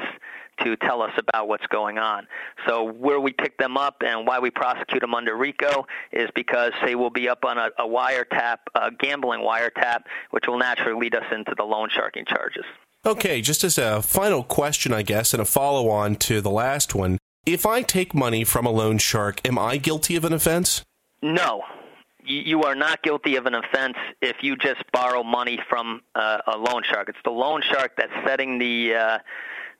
to 0.63 0.75
tell 0.77 1.01
us 1.01 1.11
about 1.17 1.47
what's 1.47 1.65
going 1.67 1.97
on. 1.97 2.27
So 2.67 2.83
where 2.83 3.19
we 3.19 3.33
pick 3.33 3.57
them 3.57 3.75
up 3.75 4.03
and 4.05 4.27
why 4.27 4.39
we 4.39 4.51
prosecute 4.51 5.01
them 5.01 5.15
under 5.15 5.35
RICO 5.35 5.87
is 6.11 6.29
because 6.35 6.71
they 6.85 6.95
will 6.95 7.09
be 7.09 7.27
up 7.27 7.43
on 7.43 7.57
a, 7.57 7.69
a 7.79 7.87
wiretap, 7.87 8.57
a 8.75 8.91
gambling 8.91 9.41
wiretap, 9.41 10.03
which 10.29 10.45
will 10.47 10.59
naturally 10.59 10.99
lead 10.99 11.15
us 11.15 11.25
into 11.31 11.53
the 11.57 11.63
loan 11.63 11.89
sharking 11.89 12.25
charges. 12.25 12.65
Okay, 13.05 13.41
just 13.41 13.63
as 13.63 13.77
a 13.77 14.01
final 14.01 14.43
question, 14.43 14.93
I 14.93 15.01
guess, 15.01 15.33
and 15.33 15.41
a 15.41 15.45
follow 15.45 15.89
on 15.89 16.15
to 16.17 16.39
the 16.39 16.51
last 16.51 16.95
one. 16.95 17.17
If 17.45 17.65
I 17.65 17.81
take 17.81 18.13
money 18.13 18.45
from 18.45 18.65
a 18.65 18.71
loan 18.71 18.97
shark, 18.99 19.45
am 19.45 19.59
I 19.59 19.75
guilty 19.77 20.15
of 20.15 20.23
an 20.23 20.31
offense? 20.31 20.83
No, 21.23 21.63
you 22.25 22.63
are 22.63 22.75
not 22.75 23.01
guilty 23.01 23.37
of 23.37 23.45
an 23.45 23.55
offense 23.55 23.95
if 24.21 24.37
you 24.41 24.57
just 24.57 24.83
borrow 24.91 25.23
money 25.23 25.57
from 25.69 26.01
uh, 26.15 26.39
a 26.47 26.57
loan 26.57 26.83
shark. 26.83 27.07
It's 27.09 27.17
the 27.23 27.31
loan 27.31 27.61
shark 27.61 27.93
that's 27.97 28.11
setting 28.25 28.59
the 28.59 28.93
uh, 28.93 29.17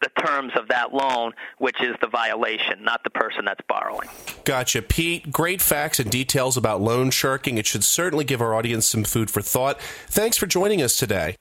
the 0.02 0.10
terms 0.26 0.52
of 0.58 0.68
that 0.70 0.94
loan, 0.94 1.32
which 1.58 1.82
is 1.82 1.96
the 2.02 2.08
violation, 2.08 2.84
not 2.84 3.04
the 3.04 3.10
person 3.10 3.46
that's 3.46 3.62
borrowing. 3.68 4.10
Gotcha. 4.44 4.82
Pete, 4.82 5.32
great 5.32 5.62
facts 5.62 6.00
and 6.00 6.10
details 6.10 6.58
about 6.58 6.82
loan 6.82 7.10
sharking. 7.10 7.58
It 7.58 7.66
should 7.66 7.84
certainly 7.84 8.26
give 8.26 8.42
our 8.42 8.54
audience 8.54 8.86
some 8.86 9.04
food 9.04 9.30
for 9.30 9.42
thought. 9.42 9.82
Thanks 10.08 10.38
for 10.38 10.46
joining 10.46 10.82
us 10.82 10.98
today. 10.98 11.36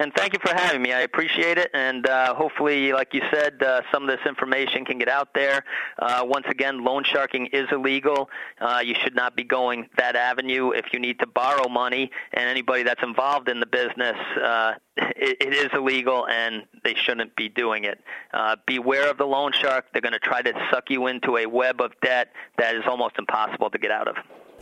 And 0.00 0.14
thank 0.14 0.32
you 0.32 0.38
for 0.40 0.54
having 0.54 0.80
me. 0.80 0.94
I 0.94 1.00
appreciate 1.00 1.58
it. 1.58 1.70
And 1.74 2.08
uh, 2.08 2.34
hopefully, 2.34 2.94
like 2.94 3.12
you 3.12 3.20
said, 3.30 3.62
uh, 3.62 3.82
some 3.92 4.02
of 4.02 4.08
this 4.08 4.26
information 4.26 4.86
can 4.86 4.96
get 4.96 5.10
out 5.10 5.34
there. 5.34 5.62
Uh, 5.98 6.22
once 6.24 6.46
again, 6.48 6.82
loan 6.82 7.04
sharking 7.04 7.46
is 7.52 7.66
illegal. 7.70 8.30
Uh, 8.58 8.80
you 8.82 8.94
should 8.94 9.14
not 9.14 9.36
be 9.36 9.44
going 9.44 9.90
that 9.98 10.16
avenue 10.16 10.70
if 10.70 10.86
you 10.94 10.98
need 10.98 11.18
to 11.18 11.26
borrow 11.26 11.68
money. 11.68 12.10
And 12.32 12.48
anybody 12.48 12.82
that's 12.82 13.02
involved 13.02 13.50
in 13.50 13.60
the 13.60 13.66
business, 13.66 14.16
uh, 14.42 14.72
it, 14.96 15.36
it 15.38 15.52
is 15.52 15.68
illegal, 15.74 16.26
and 16.28 16.62
they 16.82 16.94
shouldn't 16.94 17.36
be 17.36 17.50
doing 17.50 17.84
it. 17.84 18.00
Uh, 18.32 18.56
beware 18.66 19.10
of 19.10 19.18
the 19.18 19.26
loan 19.26 19.52
shark. 19.52 19.84
They're 19.92 20.00
going 20.00 20.12
to 20.12 20.18
try 20.18 20.40
to 20.40 20.54
suck 20.70 20.88
you 20.88 21.08
into 21.08 21.36
a 21.36 21.44
web 21.44 21.82
of 21.82 21.92
debt 22.00 22.32
that 22.56 22.74
is 22.74 22.84
almost 22.86 23.16
impossible 23.18 23.68
to 23.68 23.78
get 23.78 23.90
out 23.90 24.08
of. 24.08 24.16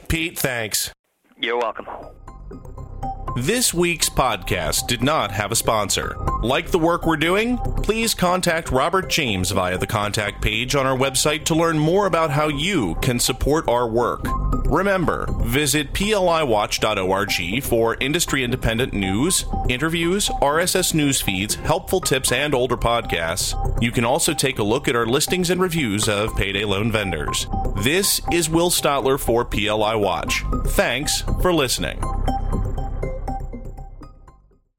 Pete, 0.09 0.37
thanks. 0.37 0.93
You're 1.41 1.59
welcome. 1.59 1.87
This 3.43 3.73
week's 3.73 4.09
podcast 4.09 4.89
did 4.89 5.01
not 5.01 5.31
have 5.31 5.53
a 5.53 5.57
sponsor. 5.57 6.17
Like 6.43 6.73
the 6.73 6.79
work 6.79 7.07
we're 7.07 7.17
doing? 7.17 7.57
Please 7.85 8.13
contact 8.13 8.73
Robert 8.73 9.09
James 9.09 9.53
via 9.53 9.79
the 9.79 9.87
contact 9.87 10.43
page 10.43 10.75
on 10.75 10.87
our 10.87 10.97
website 10.97 11.45
to 11.45 11.55
learn 11.55 11.79
more 11.79 12.07
about 12.07 12.33
how 12.33 12.49
you 12.49 12.97
can 12.97 13.21
support 13.21 13.69
our 13.69 13.87
work. 13.87 14.27
Remember, 14.67 15.29
visit 15.45 15.93
pliwatch.org 15.93 17.63
for 17.63 17.97
industry 18.01 18.43
independent 18.43 18.93
news, 18.93 19.45
interviews, 19.69 20.29
RSS 20.43 20.93
news 20.93 21.21
feeds, 21.21 21.55
helpful 21.55 22.01
tips, 22.01 22.33
and 22.33 22.57
older 22.57 22.77
podcasts. 22.77 23.55
You 23.81 23.93
can 23.93 24.05
also 24.05 24.35
take 24.35 24.59
a 24.59 24.65
look 24.65 24.89
at 24.89 24.97
our 24.97 25.07
listings 25.07 25.49
and 25.51 25.61
reviews 25.61 26.09
of 26.09 26.35
payday 26.35 26.65
loan 26.65 26.91
vendors. 26.91 27.47
This 27.85 28.21
is 28.33 28.51
Will 28.51 28.71
Stotler 28.71 29.19
for 29.19 29.45
PLI 29.45 29.95
Watch. 29.95 30.43
Thanks 30.67 31.23
for 31.41 31.55
listening. 31.55 32.03